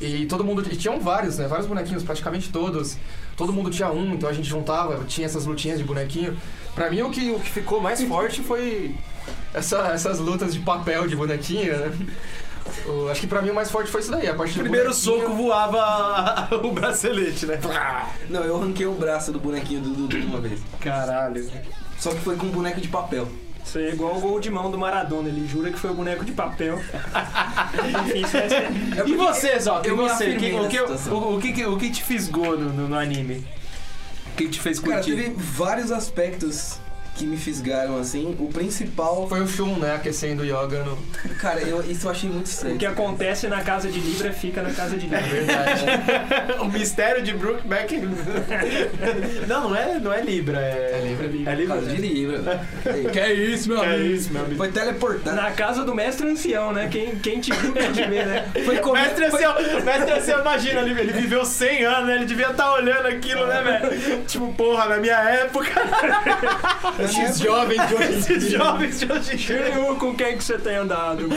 E 0.00 0.26
todo 0.26 0.42
mundo. 0.44 0.64
E 0.70 0.76
tinham 0.76 1.00
vários, 1.00 1.38
né? 1.38 1.46
Vários 1.48 1.66
bonequinhos, 1.66 2.02
praticamente 2.02 2.50
todos. 2.50 2.96
Todo 3.36 3.52
mundo 3.52 3.70
tinha 3.70 3.90
um, 3.90 4.14
então 4.14 4.28
a 4.28 4.32
gente 4.32 4.48
juntava, 4.48 5.04
tinha 5.06 5.26
essas 5.26 5.46
lutinhas 5.46 5.78
de 5.78 5.84
bonequinho. 5.84 6.36
Pra 6.74 6.90
mim 6.90 7.02
o 7.02 7.10
que, 7.10 7.30
o 7.30 7.40
que 7.40 7.50
ficou 7.50 7.80
mais 7.80 8.02
forte 8.02 8.40
foi 8.42 8.94
essa- 9.52 9.88
essas 9.92 10.18
lutas 10.18 10.54
de 10.54 10.60
papel 10.60 11.06
de 11.06 11.16
bonequinho, 11.16 11.76
né? 11.76 11.92
O- 12.86 13.08
acho 13.10 13.20
que 13.20 13.26
pra 13.26 13.42
mim 13.42 13.50
o 13.50 13.54
mais 13.54 13.70
forte 13.70 13.90
foi 13.90 14.00
isso 14.00 14.10
daí, 14.10 14.28
a 14.28 14.34
parte 14.34 14.54
do 14.54 14.60
Primeiro 14.60 14.90
bonequinho. 14.90 15.20
soco 15.22 15.34
voava 15.34 16.48
o 16.62 16.70
bracelete, 16.72 17.46
né? 17.46 17.58
Não, 18.30 18.42
eu 18.44 18.56
arranquei 18.56 18.86
o 18.86 18.92
braço 18.94 19.32
do 19.32 19.40
bonequinho 19.40 19.80
do 19.80 19.90
Dudu 19.90 20.16
uma 20.26 20.40
vez. 20.40 20.60
Caralho. 20.80 21.50
Só 21.98 22.10
que 22.10 22.20
foi 22.20 22.36
com 22.36 22.46
um 22.46 22.50
boneco 22.50 22.80
de 22.80 22.88
papel. 22.88 23.28
Isso 23.64 23.78
aí 23.78 23.86
é 23.86 23.92
igual 23.92 24.16
o 24.16 24.20
gol 24.20 24.40
de 24.40 24.50
mão 24.50 24.70
do 24.70 24.78
Maradona, 24.78 25.28
ele 25.28 25.46
jura 25.46 25.70
que 25.70 25.78
foi 25.78 25.90
o 25.90 25.94
boneco 25.94 26.24
de 26.24 26.32
papel. 26.32 26.80
E 29.06 29.14
você, 29.14 29.58
Zó? 29.58 29.82
E 29.84 29.88
eu 29.88 29.96
me 29.96 30.02
você? 30.04 30.24
afirmei 30.24 30.50
Que- 30.50 30.56
o, 30.56 30.68
que, 30.68 30.80
o, 31.10 31.36
o 31.36 31.40
que, 31.40 31.66
o 31.66 31.76
que 31.78 31.90
te 31.90 32.02
fisgou 32.02 32.58
no, 32.58 32.72
no- 32.72 32.88
no 32.88 32.96
anime? 32.98 33.44
O 34.32 34.36
que 34.36 34.48
te 34.48 34.60
fez 34.60 34.80
Cara, 34.80 34.96
curtir? 34.96 35.14
teve 35.16 35.34
vários 35.36 35.90
aspectos 35.90 36.78
que 37.14 37.26
me 37.26 37.36
fisgaram 37.36 37.98
assim. 37.98 38.34
O 38.38 38.48
principal, 38.48 39.28
Foi 39.28 39.40
o 39.40 39.46
Shun, 39.46 39.76
né? 39.78 39.94
Aquecendo 39.94 40.42
o 40.42 40.44
Yoga 40.44 40.82
no. 40.82 40.96
cara, 41.38 41.60
eu, 41.60 41.82
isso 41.90 42.06
eu 42.06 42.10
achei 42.10 42.28
muito 42.28 42.46
estranho. 42.46 42.76
O 42.76 42.78
que 42.78 42.86
acontece 42.86 43.46
na 43.48 43.62
casa 43.62 43.88
de 43.90 44.00
Libra 44.00 44.32
fica 44.32 44.62
na 44.62 44.70
casa 44.72 44.96
de 44.96 45.06
Libra. 45.06 45.20
Verdade. 45.20 45.82
o 46.60 46.64
mistério 46.66 47.22
de 47.22 47.32
Brookback. 47.34 47.96
não, 49.46 49.70
não 49.70 49.76
é, 49.76 49.98
não 49.98 50.12
é 50.12 50.20
Libra, 50.22 50.58
é. 50.58 51.00
É 51.02 51.06
Libra. 51.06 51.52
É 51.52 51.54
Libra. 51.54 51.74
Casa 51.76 51.86
de 51.86 52.00
né? 52.00 52.08
Libra. 52.08 52.60
que 53.12 53.18
é 53.20 53.32
isso, 53.32 53.68
meu 53.68 53.80
Que 53.80 53.86
é 53.86 53.98
isso, 53.98 54.32
meu 54.32 54.42
amigo. 54.42 54.56
Foi 54.56 54.72
teleportado. 54.72 55.36
Na 55.36 55.50
casa 55.50 55.84
do 55.84 55.94
mestre 55.94 56.28
ancião, 56.28 56.72
né? 56.72 56.88
Quem, 56.90 57.16
quem 57.18 57.40
te 57.40 57.52
viu, 57.52 57.72
quem 57.72 57.92
te 57.92 58.02
vê, 58.04 58.24
né? 58.24 58.48
Foi 58.64 58.78
O 58.78 58.80
comer. 58.80 59.02
mestre 59.02 59.30
foi- 59.30 59.44
Ancião, 59.44 59.82
mestre 59.82 60.12
Ancião, 60.12 60.40
imagina, 60.40 60.80
ele, 60.80 60.98
ele 61.00 61.12
viveu 61.12 61.44
100 61.44 61.84
anos, 61.84 62.06
né? 62.08 62.14
Ele 62.16 62.24
devia 62.24 62.50
estar 62.50 62.72
olhando 62.72 63.06
aquilo, 63.06 63.46
né, 63.46 63.62
velho? 63.62 64.24
Tipo, 64.24 64.52
porra, 64.54 64.86
na 64.86 64.96
minha 64.98 65.18
época, 65.18 65.70
Esses 67.04 67.38
jovens 67.38 67.88
de 67.88 67.94
hoje 67.94 68.12
em 68.12 68.18
esses 68.18 68.50
jovens 68.50 68.98
de 69.00 69.12
hoje 69.12 69.32
em 69.34 69.36
dia. 69.36 69.94
Com 69.98 70.14
quem 70.14 70.36
que 70.36 70.44
você 70.44 70.58
tem 70.58 70.76
andado? 70.76 71.28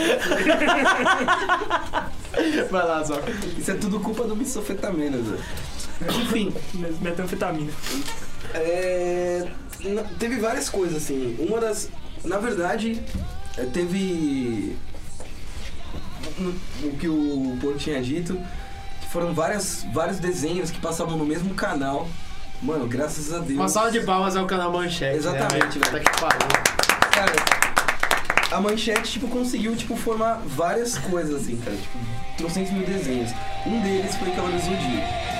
Vai 2.70 2.86
lá, 2.86 3.02
Zó. 3.02 3.20
Isso 3.58 3.70
é 3.70 3.74
tudo 3.74 4.00
culpa 4.00 4.24
do 4.24 4.36
bisofetamina, 4.36 5.16
Zé. 5.18 5.36
Enfim, 6.20 6.52
Metanfetamina. 7.00 7.72
é, 8.52 9.48
teve 10.18 10.36
várias 10.36 10.68
coisas 10.68 11.02
assim. 11.02 11.36
Uma 11.38 11.60
das. 11.60 11.88
Na 12.24 12.38
verdade, 12.38 13.02
é, 13.56 13.64
teve. 13.64 14.76
O 16.82 16.96
que 16.98 17.08
o 17.08 17.56
Porto 17.60 17.78
tinha 17.78 18.02
dito. 18.02 18.38
Que 19.00 19.08
foram 19.10 19.32
várias, 19.32 19.86
vários 19.94 20.18
desenhos 20.18 20.70
que 20.70 20.78
passavam 20.80 21.16
no 21.16 21.24
mesmo 21.24 21.54
canal. 21.54 22.06
Mano, 22.62 22.86
graças 22.86 23.32
a 23.32 23.38
Deus. 23.38 23.58
Uma 23.58 23.68
salva 23.68 23.90
de 23.90 24.00
palmas 24.00 24.36
ao 24.36 24.46
canal 24.46 24.72
Manchete. 24.72 25.16
Exatamente, 25.16 25.78
né? 25.78 25.84
velho. 25.84 25.84
Puta 25.84 26.00
que 26.00 26.20
pariu. 26.20 26.48
Cara, 27.12 27.32
a 28.50 28.60
manchete, 28.60 29.12
tipo, 29.12 29.28
conseguiu, 29.28 29.74
tipo, 29.76 29.96
formar 29.96 30.40
várias 30.46 30.96
coisas, 30.98 31.42
assim, 31.42 31.56
cara. 31.56 31.76
Tipo, 31.76 31.98
trocentos 32.38 32.72
mil 32.72 32.86
desenhos. 32.86 33.30
Um 33.66 33.80
deles 33.82 34.16
foi 34.16 34.30
Cavaleiros 34.30 34.64
do 34.64 34.70
Zodíaco. 34.70 35.35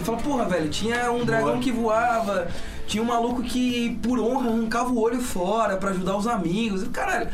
Você 0.00 0.04
fala, 0.06 0.18
porra, 0.18 0.44
velho, 0.46 0.68
tinha 0.70 1.10
um 1.12 1.24
dragão 1.24 1.60
que 1.60 1.70
voava, 1.70 2.48
tinha 2.86 3.02
um 3.02 3.06
maluco 3.06 3.42
que, 3.42 3.98
por 4.02 4.18
honra, 4.18 4.48
arrancava 4.50 4.90
o 4.90 4.98
olho 4.98 5.20
fora 5.20 5.76
pra 5.76 5.90
ajudar 5.90 6.16
os 6.16 6.26
amigos. 6.26 6.82
Caralho, 6.88 7.28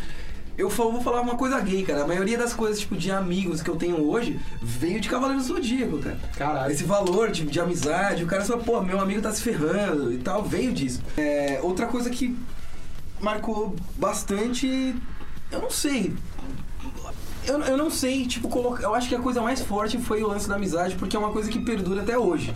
eu 0.59 0.69
falo- 0.69 0.93
vou 0.93 1.01
falar 1.01 1.21
uma 1.21 1.37
coisa 1.37 1.61
gay, 1.61 1.83
cara. 1.85 2.03
A 2.03 2.07
maioria 2.07 2.37
das 2.37 2.53
coisas, 2.55 2.81
tipo, 2.81 2.97
de 2.97 3.11
amigos 3.11 3.63
que 3.63 3.71
eu 3.71 3.77
tenho 3.77 4.03
hoje 4.09 4.41
veio 4.61 5.01
de 5.01 5.09
Cavaleiro 5.09 5.41
do 5.43 5.47
Zodíaco, 5.47 5.99
cara. 5.99 6.19
Caralho. 6.37 6.73
Esse 6.73 6.83
valor 6.85 7.31
tipo, 7.31 7.51
de 7.51 7.61
amizade, 7.61 8.25
o 8.25 8.27
cara 8.27 8.45
só, 8.45 8.57
pô, 8.57 8.81
meu 8.83 8.99
amigo 9.01 9.23
tá 9.23 9.31
se 9.33 9.41
ferrando 9.43 10.13
e 10.13 10.19
tal, 10.19 10.43
veio 10.43 10.73
disso. 10.73 11.01
É, 11.17 11.61
outra 11.63 11.87
coisa 11.87 12.11
que 12.11 12.37
marcou 13.21 13.75
bastante, 13.97 14.95
eu 15.53 15.61
não 15.61 15.71
sei. 15.71 16.15
Eu, 17.47 17.61
eu 17.61 17.77
não 17.77 17.91
sei, 17.91 18.27
tipo, 18.27 18.49
colocar. 18.49 18.83
Eu 18.83 18.95
acho 18.95 19.09
que 19.09 19.15
a 19.15 19.21
coisa 19.21 19.41
mais 19.41 19.61
forte 19.61 19.99
foi 19.99 20.23
o 20.23 20.29
lance 20.29 20.49
da 20.49 20.57
amizade, 20.57 20.97
porque 20.97 21.17
é 21.17 21.19
uma 21.19 21.31
coisa 21.31 21.49
que 21.49 21.59
perdura 21.61 22.03
até 22.03 22.19
hoje. 22.19 22.55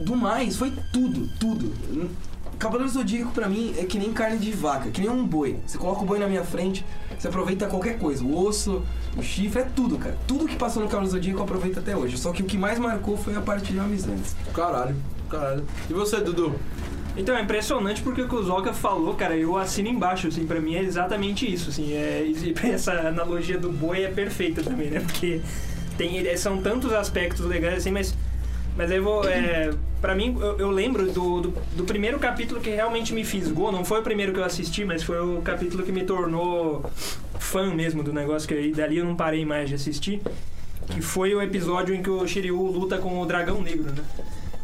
Do 0.00 0.14
mais, 0.16 0.56
foi 0.56 0.72
tudo, 0.92 1.28
tudo. 1.38 1.72
Cavaleiro 2.58 2.90
Zodíaco 2.90 3.32
pra 3.32 3.48
mim 3.48 3.74
é 3.78 3.84
que 3.84 3.98
nem 3.98 4.12
carne 4.12 4.38
de 4.38 4.52
vaca, 4.52 4.90
que 4.90 5.00
nem 5.00 5.10
um 5.10 5.26
boi. 5.26 5.58
Você 5.66 5.78
coloca 5.78 6.02
o 6.02 6.04
boi 6.04 6.18
na 6.18 6.26
minha 6.26 6.44
frente, 6.44 6.84
você 7.18 7.28
aproveita 7.28 7.66
qualquer 7.66 7.98
coisa. 7.98 8.24
O 8.24 8.44
osso, 8.44 8.82
o 9.16 9.22
chifre, 9.22 9.62
é 9.62 9.64
tudo, 9.64 9.98
cara. 9.98 10.16
Tudo 10.26 10.46
que 10.46 10.56
passou 10.56 10.82
no 10.82 10.88
Cavaleiro 10.88 11.12
Zodíaco 11.12 11.40
eu 11.40 11.44
aproveito 11.44 11.78
até 11.78 11.96
hoje. 11.96 12.18
Só 12.18 12.32
que 12.32 12.42
o 12.42 12.44
que 12.44 12.56
mais 12.56 12.78
marcou 12.78 13.16
foi 13.16 13.34
a 13.36 13.40
parte 13.40 13.72
de 13.72 13.78
amizades. 13.78 14.36
Caralho, 14.52 14.96
caralho. 15.30 15.64
E 15.88 15.92
você, 15.92 16.20
Dudu? 16.20 16.54
Então, 17.16 17.36
é 17.36 17.42
impressionante 17.42 18.02
porque 18.02 18.22
o 18.22 18.28
que 18.28 18.34
o 18.34 18.42
Zoka 18.42 18.72
falou, 18.72 19.14
cara, 19.14 19.36
eu 19.36 19.56
assino 19.56 19.88
embaixo, 19.88 20.26
assim, 20.26 20.46
pra 20.46 20.60
mim 20.60 20.74
é 20.74 20.82
exatamente 20.82 21.50
isso, 21.50 21.70
assim, 21.70 21.92
é, 21.92 22.26
essa 22.68 22.92
analogia 23.08 23.56
do 23.56 23.70
boi 23.70 24.02
é 24.02 24.08
perfeita 24.08 24.62
também, 24.62 24.90
né, 24.90 25.00
porque 25.00 25.40
tem, 25.96 26.26
é, 26.26 26.36
são 26.36 26.60
tantos 26.60 26.92
aspectos 26.92 27.46
legais, 27.46 27.78
assim, 27.78 27.92
mas, 27.92 28.16
mas 28.76 28.90
eu 28.90 29.02
vou, 29.02 29.24
é, 29.28 29.70
pra 30.00 30.14
mim, 30.14 30.36
eu, 30.40 30.58
eu 30.58 30.70
lembro 30.70 31.06
do, 31.12 31.40
do, 31.40 31.54
do 31.76 31.84
primeiro 31.84 32.18
capítulo 32.18 32.60
que 32.60 32.70
realmente 32.70 33.14
me 33.14 33.24
fisgou, 33.24 33.70
não 33.70 33.84
foi 33.84 34.00
o 34.00 34.02
primeiro 34.02 34.32
que 34.32 34.40
eu 34.40 34.44
assisti, 34.44 34.84
mas 34.84 35.04
foi 35.04 35.20
o 35.20 35.40
capítulo 35.40 35.84
que 35.84 35.92
me 35.92 36.02
tornou 36.02 36.84
fã 37.38 37.72
mesmo 37.72 38.02
do 38.02 38.12
negócio, 38.12 38.48
que 38.48 38.54
aí 38.54 38.72
dali 38.72 38.98
eu 38.98 39.04
não 39.04 39.14
parei 39.14 39.44
mais 39.44 39.68
de 39.68 39.76
assistir, 39.76 40.20
que 40.88 41.00
foi 41.00 41.32
o 41.32 41.40
episódio 41.40 41.94
em 41.94 42.02
que 42.02 42.10
o 42.10 42.26
Shiryu 42.26 42.60
luta 42.60 42.98
com 42.98 43.20
o 43.20 43.24
Dragão 43.24 43.62
Negro, 43.62 43.92
né, 43.92 44.02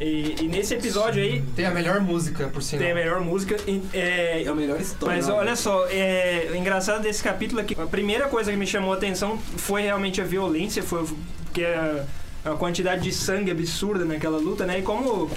e, 0.00 0.36
e 0.40 0.48
nesse 0.48 0.74
episódio 0.74 1.22
aí, 1.22 1.42
Tem 1.54 1.66
a 1.66 1.70
melhor 1.70 2.00
música, 2.00 2.48
por 2.48 2.62
sinal. 2.62 2.82
tem 2.82 2.92
a 2.92 2.94
melhor 2.94 3.20
música. 3.20 3.56
e, 3.66 3.82
É, 3.92 4.42
É 4.44 4.48
a 4.48 4.54
melhor 4.54 4.80
história. 4.80 5.16
mas 5.16 5.28
né? 5.28 5.34
olha 5.34 5.54
só, 5.54 5.86
é, 5.88 6.48
o 6.50 6.56
engraçado 6.56 7.02
desse 7.02 7.22
capítulo 7.22 7.60
é 7.60 7.64
que 7.64 7.78
a 7.80 7.86
primeira 7.86 8.28
coisa 8.28 8.50
que 8.50 8.56
me 8.56 8.66
chamou 8.66 8.92
a 8.92 8.96
atenção 8.96 9.38
foi 9.56 9.82
realmente 9.82 10.20
a 10.20 10.24
violência, 10.24 10.82
foi 10.82 11.04
porque 11.44 11.64
a, 11.64 12.04
a 12.44 12.50
quantidade 12.52 13.02
de 13.02 13.12
sangue 13.12 13.50
absurda 13.50 14.04
naquela 14.04 14.38
luta, 14.38 14.64
né? 14.64 14.78
E 14.78 14.82
como 14.82 15.30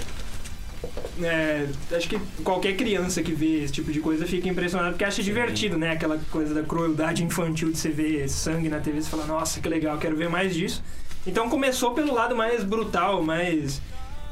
é, 1.22 1.66
acho 1.92 2.08
que 2.08 2.18
qualquer 2.42 2.74
criança 2.76 3.22
que 3.22 3.32
vê 3.32 3.64
esse 3.64 3.72
tipo 3.72 3.92
de 3.92 4.00
coisa 4.00 4.26
fica 4.26 4.48
impressionada 4.48 4.90
porque 4.90 5.04
acha 5.04 5.22
divertido, 5.22 5.76
né? 5.76 5.92
Aquela 5.92 6.18
coisa 6.30 6.54
da 6.54 6.62
crueldade 6.62 7.22
infantil 7.22 7.70
de 7.70 7.78
você 7.78 7.90
ver 7.90 8.28
sangue 8.28 8.68
na 8.68 8.80
TV 8.80 8.98
e 8.98 9.02
você 9.02 9.10
fala, 9.10 9.26
nossa, 9.26 9.60
que 9.60 9.68
legal, 9.68 9.98
quero 9.98 10.16
ver 10.16 10.28
mais 10.28 10.54
disso. 10.54 10.82
Então 11.26 11.48
começou 11.48 11.92
pelo 11.92 12.12
lado 12.12 12.36
mais 12.36 12.64
brutal, 12.64 13.22
mais 13.22 13.80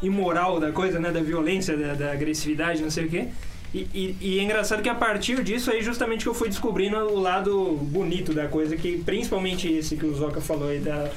imoral 0.03 0.59
da 0.61 0.73
coisa, 0.73 0.99
né? 0.99 1.11
Da 1.11 1.21
violência, 1.21 1.77
da, 1.77 1.95
da 1.95 2.13
agressividade, 2.13 2.83
não 2.83 2.91
sei 2.91 3.07
o 3.07 3.09
quê. 3.09 3.29
E, 3.75 3.89
e- 3.95 4.17
e 4.21 4.39
é 4.39 4.43
engraçado 4.43 4.83
que 4.83 4.89
a 4.89 4.95
partir 4.95 5.43
disso 5.43 5.71
aí 5.71 5.83
justamente 5.83 6.25
que 6.25 6.29
eu 6.29 6.35
fui 6.35 6.49
descobrindo 6.49 6.97
o 6.99 7.19
lado 7.19 7.79
bonito 7.81 8.35
da 8.35 8.47
coisa, 8.47 8.77
que 8.77 8.99
principalmente 8.99 9.73
esse 9.73 9.97
que 9.97 10.05
o 10.05 10.15
Zoka 10.15 10.41
falou 10.43 10.69
aí 10.69 10.79
da, 10.79 11.11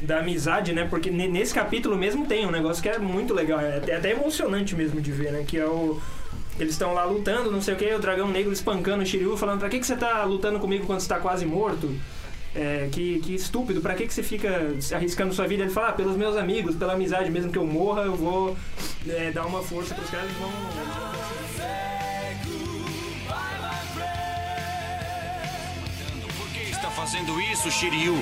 da 0.00 0.18
amizade, 0.18 0.72
né? 0.72 0.84
Porque 0.90 1.10
ne- 1.10 1.28
nesse 1.28 1.54
capítulo 1.54 1.96
mesmo 1.96 2.26
tem 2.26 2.44
um 2.44 2.50
negócio 2.50 2.82
que 2.82 2.88
é 2.88 2.98
muito 2.98 3.32
legal, 3.32 3.60
é 3.60 3.76
até, 3.76 3.94
até 3.94 4.10
emocionante 4.10 4.74
mesmo 4.74 5.00
de 5.00 5.12
ver, 5.12 5.30
né? 5.32 5.44
Que 5.46 5.58
é 5.58 5.66
o. 5.66 6.00
Eles 6.58 6.72
estão 6.74 6.92
lá 6.92 7.04
lutando, 7.04 7.50
não 7.50 7.62
sei 7.62 7.74
o 7.74 7.76
que, 7.76 7.94
o 7.94 7.98
dragão 7.98 8.28
negro 8.28 8.52
espancando 8.52 9.02
o 9.02 9.06
Shiryu, 9.06 9.36
falando: 9.36 9.60
pra 9.60 9.68
que, 9.68 9.78
que 9.78 9.86
você 9.86 9.96
tá 9.96 10.24
lutando 10.24 10.58
comigo 10.58 10.84
quando 10.86 11.00
você 11.00 11.08
tá 11.08 11.18
quase 11.20 11.46
morto? 11.46 11.88
É, 12.54 12.88
que, 12.92 13.18
que 13.20 13.34
estúpido, 13.34 13.80
pra 13.80 13.94
que, 13.94 14.06
que 14.06 14.12
você 14.12 14.22
fica 14.22 14.74
arriscando 14.94 15.32
sua 15.32 15.46
vida? 15.46 15.62
Ele 15.62 15.72
fala: 15.72 15.88
ah, 15.88 15.92
pelos 15.92 16.16
meus 16.16 16.36
amigos, 16.36 16.76
pela 16.76 16.92
amizade, 16.92 17.30
mesmo 17.30 17.50
que 17.50 17.58
eu 17.58 17.66
morra, 17.66 18.02
eu 18.02 18.14
vou 18.14 18.56
é, 19.08 19.30
dar 19.30 19.46
uma 19.46 19.62
força 19.62 19.94
pros 19.94 20.10
caras 20.10 20.30
e 20.30 20.34
vão. 20.34 20.50
Está 26.70 26.90
fazendo 26.90 27.40
isso, 27.40 27.70
Shiryu? 27.70 28.16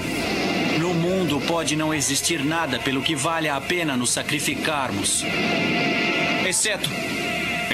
No 0.78 0.94
mundo 0.94 1.40
pode 1.48 1.74
não 1.74 1.92
existir 1.92 2.44
nada 2.44 2.78
pelo 2.78 3.02
que 3.02 3.16
vale 3.16 3.48
a 3.48 3.60
pena 3.60 3.96
nos 3.96 4.10
sacrificarmos. 4.10 5.24
Exceto. 6.46 6.88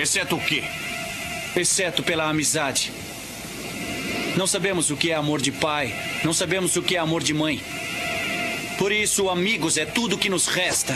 Exceto 0.01 0.37
o 0.37 0.41
quê? 0.41 0.65
Exceto 1.55 2.03
pela 2.03 2.29
amizade. 2.29 2.93
Não 4.37 4.47
sabemos 4.47 4.91
o 4.91 4.97
que 4.97 5.11
é 5.11 5.15
amor 5.15 5.41
de 5.41 5.51
pai, 5.51 5.95
não 6.25 6.33
sabemos 6.33 6.77
o 6.77 6.83
que 6.83 6.97
é 6.97 6.99
amor 6.99 7.23
de 7.23 7.33
mãe. 7.33 7.63
Por 8.79 8.93
isso, 8.93 9.31
amigos 9.31 9.77
é 9.77 9.87
tudo 9.87 10.19
que 10.19 10.29
nos 10.29 10.47
resta. 10.47 10.95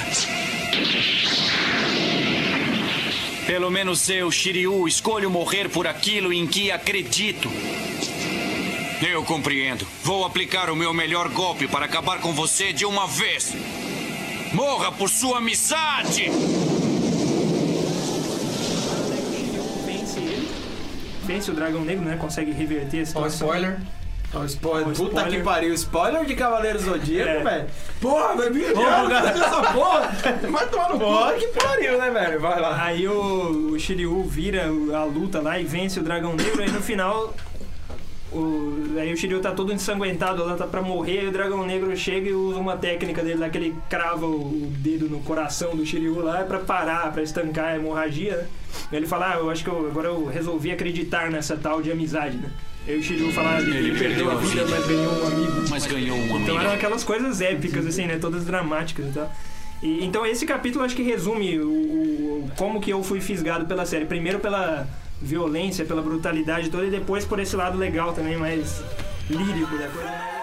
Pelo 3.46 3.70
menos 3.70 4.08
eu, 4.08 4.30
Shiryu, 4.30 4.86
escolho 4.86 5.30
morrer 5.30 5.68
por 5.68 5.86
aquilo 5.86 6.32
em 6.32 6.46
que 6.46 6.70
acredito. 6.70 7.50
Eu 9.02 9.24
compreendo. 9.24 9.86
Vou 10.04 10.26
aplicar 10.26 10.68
o 10.70 10.76
meu 10.76 10.92
melhor 10.92 11.28
golpe 11.30 11.66
para 11.66 11.86
acabar 11.86 12.20
com 12.20 12.34
você 12.34 12.72
de 12.72 12.84
uma 12.84 13.06
vez. 13.06 13.54
Morra 14.52 14.92
por 14.92 15.08
sua 15.08 15.38
amizade! 15.38 16.30
vence 19.86 20.18
ele, 20.18 20.48
vence 21.24 21.50
o 21.50 21.54
dragão 21.54 21.84
negro, 21.84 22.04
né? 22.04 22.16
Consegue 22.16 22.52
reverter 22.52 23.00
a 23.00 23.06
situação. 23.06 23.48
spoiler. 23.48 23.80
Ó, 24.32 24.44
spoiler. 24.44 24.86
Ó, 24.88 24.90
Puta 24.92 25.02
spoiler. 25.16 25.30
que 25.30 25.42
pariu. 25.42 25.74
Spoiler 25.74 26.24
de 26.24 26.34
Cavaleiro 26.36 26.78
Zodíaco, 26.78 27.30
É. 27.30 27.42
velho. 27.42 27.66
Porra, 28.00 28.34
vai 28.36 28.50
Porra, 28.50 29.08
cara. 29.10 29.28
essa 29.30 29.72
porra! 29.72 30.00
Vai 30.50 30.66
tomar 30.68 30.88
no 30.90 30.98
Porra 31.00 31.32
que 31.34 31.46
pariu, 31.48 31.98
né, 31.98 32.10
velho? 32.10 32.40
Vai 32.40 32.60
lá. 32.60 32.82
Aí 32.84 33.08
o, 33.08 33.72
o 33.72 33.78
Shiryu 33.78 34.22
vira 34.22 34.66
a 34.94 35.04
luta 35.04 35.40
lá 35.40 35.58
e 35.58 35.64
vence 35.64 35.98
o 35.98 36.02
dragão 36.02 36.34
negro, 36.36 36.62
aí 36.62 36.70
no 36.70 36.80
final. 36.80 37.34
O, 38.32 38.94
aí 38.96 39.12
o 39.12 39.16
Shiryu 39.16 39.40
tá 39.40 39.50
todo 39.50 39.72
ensanguentado 39.72 40.44
lá, 40.44 40.54
tá 40.54 40.64
pra 40.64 40.80
morrer, 40.80 41.18
aí 41.18 41.26
o 41.26 41.32
dragão 41.32 41.66
negro 41.66 41.96
chega 41.96 42.28
e 42.28 42.32
usa 42.32 42.60
uma 42.60 42.76
técnica 42.76 43.24
dele 43.24 43.40
lá 43.40 43.48
que 43.48 43.58
ele 43.58 43.74
crava 43.88 44.24
o, 44.24 44.42
o 44.42 44.72
dedo 44.76 45.08
no 45.08 45.18
coração 45.22 45.74
do 45.74 45.84
Shiryu 45.84 46.20
lá 46.20 46.44
pra 46.44 46.60
parar, 46.60 47.12
pra 47.12 47.24
estancar 47.24 47.70
a 47.70 47.74
hemorragia, 47.76 48.36
né? 48.36 48.46
Aí 48.92 48.98
ele 48.98 49.06
fala, 49.08 49.32
ah, 49.34 49.38
eu 49.38 49.50
acho 49.50 49.64
que 49.64 49.68
eu- 49.70 49.88
agora 49.90 50.06
eu 50.06 50.26
resolvi 50.26 50.70
acreditar 50.70 51.28
nessa 51.28 51.56
tal 51.56 51.82
de 51.82 51.90
amizade, 51.90 52.36
né? 52.36 52.48
Aí 52.88 52.98
o 52.98 53.02
Shiryu 53.02 53.30
fala, 53.32 53.56
ah, 53.56 53.60
ele, 53.60 53.96
perdeu 53.98 54.30
a 54.30 54.34
vida, 54.36 54.66
mas 54.68 54.86
ganhou 54.86 55.12
um 55.12 55.26
amigo. 55.26 55.52
Mas 55.70 55.86
ganhou 55.86 56.16
um 56.18 56.22
amigo. 56.22 56.38
Então 56.40 56.60
eram 56.60 56.72
aquelas 56.72 57.04
coisas 57.04 57.40
épicas, 57.40 57.86
assim, 57.86 58.06
né? 58.06 58.18
Todas 58.18 58.44
dramáticas 58.44 59.06
e 59.06 59.12
tal. 59.12 59.32
E, 59.82 60.04
então 60.04 60.26
esse 60.26 60.44
capítulo 60.46 60.84
acho 60.84 60.96
que 60.96 61.02
resume 61.02 61.58
o, 61.60 61.68
o- 61.70 62.50
como 62.56 62.80
que 62.80 62.90
eu 62.90 63.02
fui 63.02 63.20
fisgado 63.20 63.66
pela 63.66 63.86
série. 63.86 64.04
Primeiro 64.06 64.38
pela 64.40 64.88
violência, 65.22 65.84
pela 65.84 66.00
brutalidade 66.02 66.70
toda, 66.70 66.86
e 66.86 66.90
depois 66.90 67.24
por 67.24 67.38
esse 67.38 67.54
lado 67.54 67.76
legal 67.78 68.12
também, 68.12 68.36
mais 68.36 68.82
lírico 69.28 69.76
da 69.78 69.86
coisa. 69.88 70.39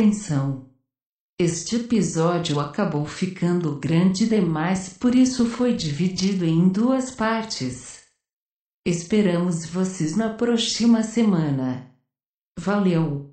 Atenção! 0.00 0.74
Este 1.38 1.76
episódio 1.76 2.58
acabou 2.58 3.04
ficando 3.04 3.78
grande 3.78 4.26
demais, 4.26 4.88
por 4.88 5.14
isso 5.14 5.44
foi 5.44 5.76
dividido 5.76 6.46
em 6.46 6.70
duas 6.70 7.10
partes. 7.10 8.10
Esperamos 8.82 9.66
vocês 9.66 10.16
na 10.16 10.32
próxima 10.32 11.02
semana. 11.02 11.94
Valeu! 12.58 13.30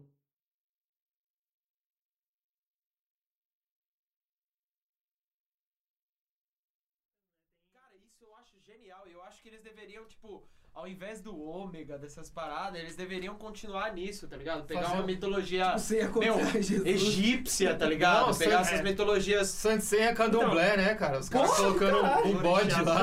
genial. 8.66 9.08
E 9.08 9.14
eu 9.14 9.22
acho 9.24 9.42
que 9.42 9.48
eles 9.48 9.64
deveriam, 9.64 10.04
tipo, 10.06 10.44
ao 10.78 10.88
invés 10.88 11.20
do 11.22 11.36
ômega, 11.36 11.98
dessas 11.98 12.30
paradas, 12.30 12.80
eles 12.80 12.96
deveriam 12.96 13.34
continuar 13.34 13.92
nisso, 13.96 14.28
tá 14.28 14.38
ligado? 14.38 14.62
Pegar 14.64 14.82
Fazer 14.84 14.94
uma 14.94 15.02
um- 15.04 15.08
mitologia 15.08 15.74
Tipo, 15.76 16.20
meu, 16.20 16.36
egípcia, 16.86 17.74
tá 17.74 17.88
ligado? 17.88 18.28
Não, 18.28 18.36
Pegar 18.36 18.62
essas 18.62 18.82
é. 18.82 18.84
mitologias. 18.84 19.48
Sansenha 19.48 20.14
Candomblé, 20.14 20.78
né, 20.78 20.94
cara? 20.94 21.18
Os 21.18 21.30
caras 21.30 21.50
colocando 21.56 22.00
caralho. 22.00 22.28
um 22.28 22.34
bode 22.42 22.82
lá. 22.84 23.00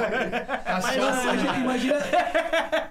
Mas 0.65 0.85
Cachaça. 0.87 1.23
imagina, 1.25 1.57
imagina 1.59 1.99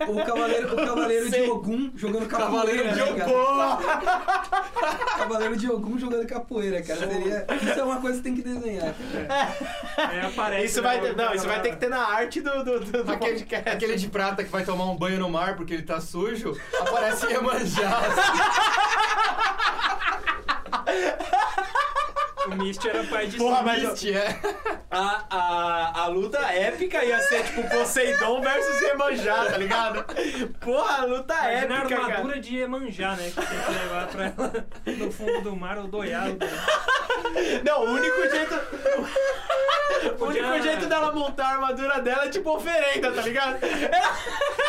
o 0.06 0.26
cavaleiro, 0.26 0.74
o 0.74 0.76
cavaleiro 0.76 1.32
de. 1.32 1.42
Ogum 1.44 1.92
jogando 1.96 2.28
Cavaleiro 2.28 2.84
capoeira. 2.90 3.06
de 3.06 3.12
né, 3.14 3.26
cara? 3.26 3.32
Ogum! 3.32 5.14
Cavaleiro 5.24 5.56
de 5.56 5.72
Ogum 5.72 5.98
jogando 5.98 6.28
capoeira, 6.28 6.82
cara. 6.82 7.00
Seria, 7.08 7.46
isso 7.62 7.80
é 7.80 7.84
uma 7.84 8.02
coisa 8.02 8.18
que 8.18 8.24
tem 8.24 8.36
que 8.36 8.42
desenhar. 8.42 8.94
É, 10.14 10.26
aparece, 10.26 10.66
Isso 10.66 10.82
né, 10.82 10.88
vai 11.00 11.14
não, 11.14 11.34
isso 11.34 11.48
vai 11.48 11.62
ter 11.62 11.70
que 11.70 11.78
ter 11.78 11.90
na 11.90 12.00
arte 12.06 12.42
do, 12.42 12.64
do, 12.64 12.80
do, 12.82 13.04
do 13.04 13.12
Aquele, 13.12 13.32
podcast. 13.40 13.70
aquele 13.70 13.96
de 13.96 14.10
prata 14.10 14.44
que 14.44 14.50
vai 14.50 14.66
tomar 14.66 14.83
um 14.92 14.98
banho 14.98 15.20
no 15.20 15.30
mar 15.30 15.56
porque 15.56 15.74
ele 15.74 15.84
tá 15.84 16.00
sujo, 16.02 16.58
aparece 16.80 17.28
Iemanjá. 17.28 18.02
O 22.46 22.56
Misty 22.56 22.90
era 22.90 23.04
pai 23.06 23.28
de 23.28 23.38
Porra, 23.38 23.62
mas- 23.62 23.84
Mist, 23.84 24.12
é. 24.12 24.38
A, 24.92 25.24
a, 25.30 26.02
a 26.04 26.08
luta 26.08 26.38
épica 26.40 27.04
ia 27.04 27.20
ser 27.22 27.44
tipo 27.46 27.68
Poseidon 27.70 28.42
versus 28.42 28.82
Iemanjá, 28.82 29.46
tá 29.46 29.58
ligado? 29.58 30.06
Porra, 30.60 31.02
a 31.02 31.06
luta 31.06 31.34
Imagina 31.34 31.76
a 31.76 31.80
épica, 31.80 31.96
armadura 31.96 32.28
cara. 32.34 32.40
de 32.42 32.56
Iemanjá, 32.58 33.12
né? 33.16 33.32
Que 33.34 33.42
tem 33.46 33.60
que 33.60 33.72
levar 33.72 34.08
pra 34.08 34.26
ela 34.26 34.66
no 34.98 35.12
fundo 35.12 35.42
do 35.42 35.56
mar 35.56 35.78
ou 35.78 35.88
doiado. 35.88 36.38
Não, 37.64 37.82
o 37.86 37.92
único 37.94 38.30
jeito. 38.30 38.54
O 40.06 40.16
Podia- 40.18 40.46
único 40.48 40.64
jeito 40.64 40.86
dela 40.88 41.12
montar 41.12 41.46
a 41.46 41.50
armadura 41.54 42.02
dela 42.02 42.26
é 42.26 42.30
tipo 42.30 42.50
oferenda, 42.56 43.12
tá 43.12 43.22
ligado? 43.22 43.58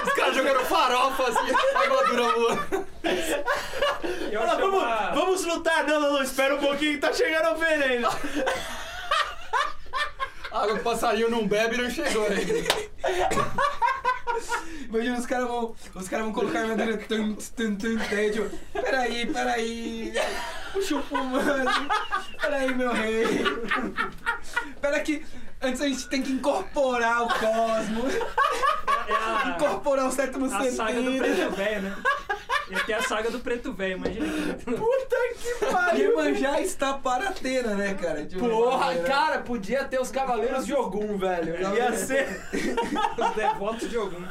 Os 0.06 0.12
caras 0.14 0.34
jogando 0.34 0.60
farofa 0.64 1.22
assim, 1.24 1.52
a 1.74 1.78
armadura 1.80 2.22
voando. 2.32 2.87
Eu 4.32 4.40
Ela, 4.40 4.52
acho 4.52 4.60
vamos, 4.60 4.82
uma- 4.82 5.10
vamos 5.12 5.44
lutar! 5.44 5.84
Não, 5.87 6.00
não, 6.00 6.12
não, 6.14 6.22
espera 6.22 6.54
um 6.54 6.58
pouquinho 6.58 6.98
tá 6.98 7.12
chegando 7.12 7.46
a 7.48 7.54
A 10.53 10.59
água 10.62 10.74
que 10.74 10.81
o 10.81 10.85
passarinho 10.85 11.31
não 11.31 11.46
bebe 11.46 11.77
não 11.77 11.90
chegou 11.90 12.29
né? 12.31 12.37
ainda. 12.37 12.55
Imagina 14.88 15.18
os 15.18 15.27
caras 15.27 15.48
vão, 15.48 15.74
os 15.94 16.09
caras 16.09 16.24
vão 16.24 16.35
colocar 16.35 16.59
a 16.61 16.62
armadura 16.62 16.96
tum, 16.98 17.35
tum, 17.35 17.77
tum, 17.77 17.98
tipo, 18.33 18.59
peraí, 18.72 19.27
peraí, 19.27 20.12
puxa 20.72 20.96
o 20.96 21.03
fumando, 21.03 21.88
peraí, 22.40 22.74
meu 22.74 22.92
rei, 22.92 23.24
pera 24.81 25.00
que 25.00 25.24
antes 25.61 25.81
a 25.81 25.88
gente 25.88 26.09
tem 26.09 26.22
que 26.22 26.33
incorporar 26.33 27.22
o 27.22 27.29
cosmos, 27.29 28.14
É 29.09 29.12
a, 29.12 29.48
incorporar 29.57 30.07
o 30.07 30.12
sétimo 30.12 30.46
a 30.46 30.70
saga 30.70 31.00
do 31.03 31.12
sentido. 31.12 31.18
preto 31.18 31.50
velho, 31.57 31.83
né? 31.83 31.96
Ia 32.70 32.81
ter 32.85 32.92
a 32.94 33.03
saga 33.03 33.31
do 33.31 33.40
preto 33.40 33.72
velho, 33.72 33.96
imagina. 33.96 34.27
Puta 34.64 35.13
que 35.44 35.64
pariu! 35.66 36.11
Iemanjá 36.11 36.61
está 36.61 36.94
para 36.94 37.28
Atena, 37.28 37.74
né, 37.74 37.94
cara? 37.94 38.24
Tipo, 38.24 38.48
Porra, 38.48 38.87
maneira. 38.87 39.09
cara, 39.09 39.38
podia 39.40 39.85
ter 39.85 40.00
os 40.00 40.11
Cavaleiros 40.11 40.66
de 40.66 40.74
Ogum, 40.74 41.16
velho. 41.18 41.57
Ia 41.74 41.92
ser. 41.96 42.26
Os 43.18 43.35
devotos 43.37 43.88
de 43.90 43.96
algum. 43.96 44.24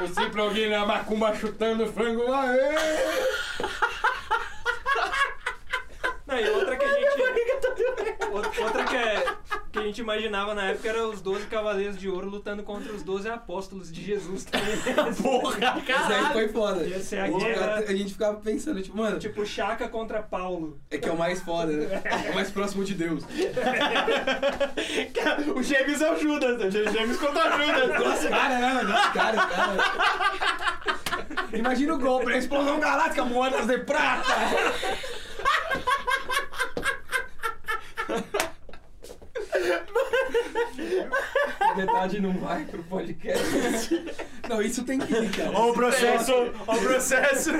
Eu 0.00 0.08
sempre 0.08 0.40
alguém 0.40 0.70
na 0.70 0.84
macumba 0.86 1.34
chutando 1.34 1.86
frango, 1.92 2.32
aê! 2.32 2.74
Não, 6.26 6.38
e 6.38 6.50
outra 6.50 6.76
que 6.76 6.84
a 6.84 6.88
gente. 6.88 7.27
Outra 8.62 8.84
que, 8.84 8.96
é, 8.96 9.24
que 9.72 9.78
a 9.78 9.82
gente 9.82 10.00
imaginava 10.00 10.54
na 10.54 10.64
época 10.66 10.88
era 10.88 11.06
os 11.06 11.20
12 11.20 11.46
Cavaleiros 11.46 11.98
de 11.98 12.08
Ouro 12.08 12.28
lutando 12.28 12.62
contra 12.62 12.92
os 12.92 13.02
12 13.02 13.28
Apóstolos 13.28 13.90
de 13.92 14.02
Jesus. 14.04 14.46
Porra, 15.22 15.58
Essa 15.58 15.72
aí 15.74 15.82
caralho! 15.82 16.32
foi 16.32 16.48
foda. 16.48 16.84
Ia 16.84 17.00
ser 17.00 17.20
a 17.20 17.28
guerra- 17.28 17.38
ficava, 17.54 17.74
a 17.78 17.94
gente 17.96 18.12
ficava 18.12 18.36
pensando, 18.40 18.82
tipo, 18.82 18.96
mano, 18.96 19.18
tipo 19.18 19.44
Chaka 19.46 19.88
contra 19.88 20.22
Paulo. 20.22 20.78
é 20.90 20.98
que 20.98 21.08
é 21.08 21.12
o 21.12 21.16
mais 21.18 21.40
foda, 21.40 21.72
né? 21.72 22.02
É 22.26 22.30
o 22.30 22.34
mais 22.34 22.50
próximo 22.50 22.84
de 22.84 22.94
Deus. 22.94 23.24
O 25.54 25.62
Gêmeos 25.62 26.00
é 26.00 26.12
o 26.12 26.16
Judas, 26.18 26.58
né? 26.58 26.70
Gêmeos 26.70 27.16
contra 27.18 27.50
Judas. 27.56 28.00
Nossa, 28.00 28.28
caramba, 28.28 28.82
nossa, 28.84 29.10
cara, 29.10 29.46
cara. 29.46 29.76
Imagina 31.52 31.94
o 31.94 31.98
golpe, 31.98 32.32
a 32.32 32.38
explosão 32.38 32.78
galáctica, 32.80 33.24
moedas 33.24 33.66
de 33.66 33.78
prata. 33.78 34.32
Metade 41.78 42.20
não 42.20 42.32
vai 42.34 42.64
pro 42.64 42.82
podcast. 42.84 44.04
Não, 44.48 44.62
isso 44.62 44.82
tem 44.82 44.98
que 44.98 45.12
ir, 45.12 45.30
cara. 45.30 45.50
Ó 45.52 45.70
o 45.70 45.74
processo, 45.74 46.32
ó 46.66 46.74
o 46.74 46.78
processo. 46.80 47.50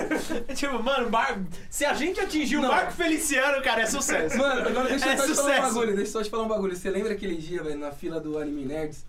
tipo, 0.55 0.83
mano, 0.83 1.11
Mar... 1.11 1.39
se 1.69 1.85
a 1.85 1.93
gente 1.93 2.19
atingir 2.19 2.57
o 2.57 2.63
Não. 2.63 2.69
Marco 2.71 2.93
Feliciano, 2.93 3.61
cara, 3.63 3.83
é 3.83 3.87
sucesso. 3.87 4.39
Mano, 4.39 4.67
agora 4.67 4.89
deixa 4.89 5.05
eu 5.07 5.13
É 5.13 5.17
só 5.19 5.27
te 5.27 5.35
falar 5.35 5.43
um 5.43 5.45
sucesso. 5.45 5.63
bagulho, 5.75 5.97
deixa 5.97 6.09
eu 6.09 6.13
só 6.13 6.23
te 6.23 6.31
falar 6.31 6.43
um 6.45 6.49
bagulho. 6.49 6.75
Você 6.75 6.89
lembra 6.89 7.13
aquele 7.13 7.37
dia, 7.37 7.63
velho, 7.63 7.79
na 7.79 7.91
fila 7.91 8.19
do 8.19 8.39
Anime 8.39 8.65
Nerds? 8.65 9.05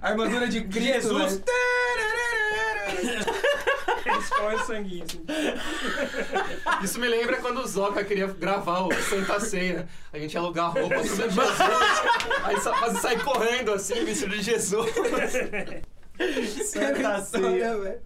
A 0.00 0.08
armadura 0.08 0.48
de 0.48 0.62
Cristo, 0.62 1.18
Jesus. 1.18 1.32
velho. 1.34 1.44
Eles 4.20 4.28
correm 4.28 4.58
sanguinho. 4.64 5.04
Assim. 5.04 5.24
Isso 6.84 7.00
me 7.00 7.08
lembra 7.08 7.38
quando 7.38 7.60
o 7.60 7.66
Zoca 7.66 8.04
queria 8.04 8.26
gravar 8.26 8.80
o 8.80 8.92
Santa 8.94 9.40
Ceia. 9.40 9.88
A 10.12 10.18
gente 10.18 10.34
ia 10.34 10.40
alugar 10.40 10.72
roupa 10.72 11.00
de 11.02 11.08
Jesus. 11.08 11.34
Aí 12.44 12.60
só 12.60 12.74
faz 12.74 12.98
sair 12.98 13.22
correndo 13.24 13.72
assim, 13.72 14.04
vestido 14.04 14.36
de 14.36 14.42
Jesus. 14.42 14.90
Santa 16.66 17.20
Ceia. 17.22 17.78
velho. 17.78 18.00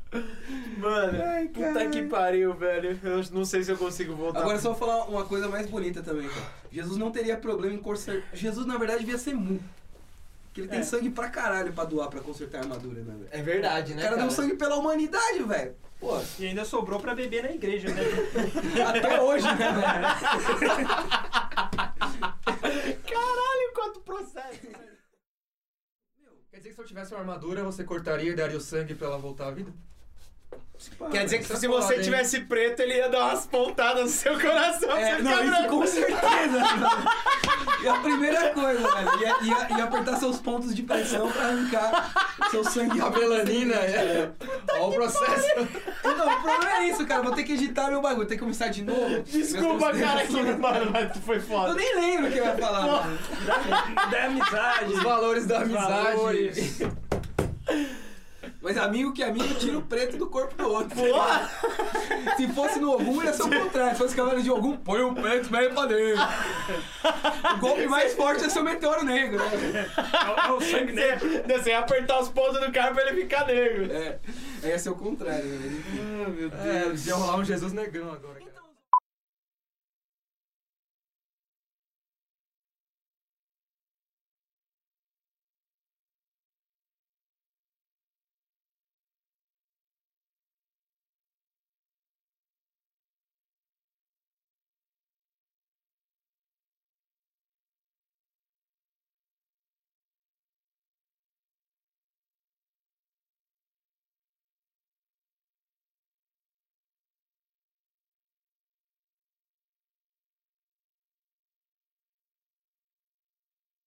Mano, 0.79 1.23
Ai, 1.25 1.49
puta 1.49 1.89
que 1.89 2.03
pariu, 2.05 2.55
velho. 2.55 2.99
Eu 3.03 3.23
não 3.33 3.45
sei 3.45 3.65
se 3.65 3.73
eu 3.73 3.77
consigo 3.77 4.15
voltar. 4.15 4.41
Agora 4.41 4.59
só 4.59 4.71
vou 4.71 4.79
falar 4.79 5.05
uma 5.07 5.25
coisa 5.25 5.49
mais 5.49 5.67
bonita 5.67 6.03
também, 6.03 6.29
cara. 6.29 6.47
Jesus 6.71 6.97
não 6.97 7.11
teria 7.11 7.37
problema 7.37 7.75
em 7.75 7.79
consertar. 7.79 8.29
Jesus, 8.33 8.67
na 8.67 8.77
verdade, 8.79 9.01
devia 9.01 9.19
ser 9.19 9.35
mu. 9.35 9.61
Porque 10.55 10.61
ele 10.61 10.69
tem 10.69 10.79
É. 10.79 10.83
sangue 10.85 11.11
pra 11.11 11.29
caralho 11.29 11.73
pra 11.73 11.85
doar 11.85 12.09
pra 12.09 12.21
consertar 12.21 12.59
a 12.59 12.61
armadura, 12.61 13.03
né, 13.03 13.13
velho? 13.13 13.29
É 13.33 13.43
verdade, 13.43 13.93
O 13.93 13.97
né? 13.97 14.03
cara 14.05 14.17
deu 14.17 14.31
sangue 14.31 14.55
pela 14.55 14.77
humanidade, 14.77 15.43
velho. 15.43 15.75
Pô, 15.99 16.17
E 16.39 16.47
ainda 16.47 16.65
sobrou 16.65 17.01
pra 17.01 17.13
beber 17.13 17.43
na 17.43 17.51
igreja, 17.51 17.89
né? 17.93 18.03
até 18.89 19.21
hoje, 19.21 19.47
né, 19.47 19.73
velho? 19.73 19.83
Caralho, 23.03 23.73
quanto 23.75 23.99
processo, 24.03 24.61
velho. 24.63 24.95
Quer 26.53 26.59
dizer 26.59 26.69
que 26.69 26.75
se 26.77 26.81
eu 26.81 26.87
tivesse 26.87 27.13
uma 27.13 27.19
armadura, 27.21 27.65
você 27.65 27.83
cortaria 27.83 28.31
e 28.31 28.37
daria 28.37 28.57
o 28.57 28.61
sangue 28.61 28.95
pra 28.95 29.09
ela 29.09 29.19
voltar 29.19 29.49
à 29.49 29.51
vida? 29.51 29.73
Quer 31.11 31.25
dizer 31.25 31.39
que 31.39 31.53
é 31.53 31.57
se 31.57 31.67
foda, 31.67 31.83
você 31.83 31.95
hein? 31.95 32.03
tivesse 32.03 32.41
preto, 32.41 32.81
ele 32.81 32.95
ia 32.95 33.09
dar 33.09 33.27
umas 33.27 33.47
pontadas 33.47 34.03
no 34.03 34.09
seu 34.09 34.39
coração. 34.39 34.91
É, 34.97 35.17
você 35.17 35.23
não, 35.23 35.43
isso 35.43 35.51
branco. 35.51 35.69
com 35.69 35.87
certeza. 35.87 36.61
E 37.83 37.89
a 37.89 37.99
primeira 37.99 38.49
coisa, 38.51 38.81
velho, 38.81 39.21
ia, 39.21 39.43
ia, 39.43 39.77
ia 39.77 39.85
apertar 39.85 40.17
seus 40.17 40.41
pontos 40.41 40.75
de 40.75 40.83
pressão 40.83 41.31
pra 41.31 41.49
arrancar 41.49 42.49
seu 42.51 42.65
sangue. 42.65 42.99
A 42.99 43.11
melanina, 43.11 43.75
é. 43.75 44.31
Ó 44.79 44.89
o 44.89 44.95
processo. 44.95 45.47
Então, 46.03 46.27
o 46.27 46.43
problema 46.43 46.79
é 46.79 46.89
isso, 46.89 47.07
cara. 47.07 47.23
Vou 47.23 47.33
ter 47.33 47.45
que 47.45 47.53
editar 47.53 47.89
meu 47.91 48.01
bagulho, 48.01 48.27
ter 48.27 48.37
que 48.37 48.41
começar 48.41 48.69
de 48.69 48.83
novo. 48.83 49.23
Desculpa, 49.25 49.93
cara, 49.93 50.27
que 50.27 50.33
mano, 50.33 50.91
mas 50.93 51.19
foi 51.19 51.37
Eu 51.37 51.43
foda. 51.43 51.75
nem 51.75 51.95
lembro 51.95 52.29
o 52.29 52.33
que 52.33 52.39
eu 52.39 52.45
ia 52.47 52.57
falar. 52.57 52.87
mano. 52.87 53.19
Da 54.11 54.25
amizade. 54.25 54.93
Os 54.95 55.03
valores 55.03 55.47
da 55.47 55.61
amizade. 55.61 56.17
valores. 56.17 56.79
Mas 58.65 58.79
amigo 58.79 59.13
que 59.13 59.23
amigo 59.23 59.55
tira 59.57 59.77
o 59.77 59.83
preto 59.83 60.17
do 60.17 60.27
corpo 60.27 60.55
do 60.57 60.67
outro. 60.67 60.97
Porra! 60.97 61.51
Se 62.35 62.49
fosse 62.49 62.81
no 62.81 62.93
Ogum, 62.93 63.23
ia 63.23 63.35
ser 63.35 63.43
o 63.43 63.51
contrário. 63.51 63.93
Se 63.93 63.99
fosse 64.03 64.17
cavalo 64.17 64.43
de 64.43 64.51
Ogum, 64.51 64.75
põe 64.79 65.03
o 65.03 65.15
preto 65.15 65.53
meio 65.53 65.75
pra 65.75 65.85
dentro. 65.85 66.23
O 67.55 67.59
golpe 67.59 67.87
mais 67.87 68.15
forte 68.15 68.43
é 68.43 68.49
ser 68.49 68.61
o 68.61 68.65
meteoro 68.65 69.05
negro, 69.05 69.37
né? 69.39 69.87
É 70.49 70.51
o 70.51 70.61
sangue 70.63 70.93
negro. 70.93 71.29
Você, 71.29 71.59
você 71.59 71.71
ia 71.71 71.81
apertar 71.81 72.19
os 72.21 72.31
pontos 72.31 72.59
do 72.59 72.73
carro 72.73 72.95
pra 72.95 73.07
ele 73.07 73.21
ficar 73.21 73.47
negro. 73.47 73.93
É, 73.93 74.19
aí 74.63 74.71
ia 74.71 74.79
ser 74.79 74.89
o 74.89 74.95
contrário, 74.95 75.45
né? 75.45 75.83
Ah, 76.01 76.31
meu 76.31 76.51
É, 76.51 76.95
ia 77.07 77.15
rolar 77.15 77.37
um 77.37 77.45
Jesus 77.45 77.75
negão 77.75 78.11
agora, 78.11 78.41
cara. 78.41 78.54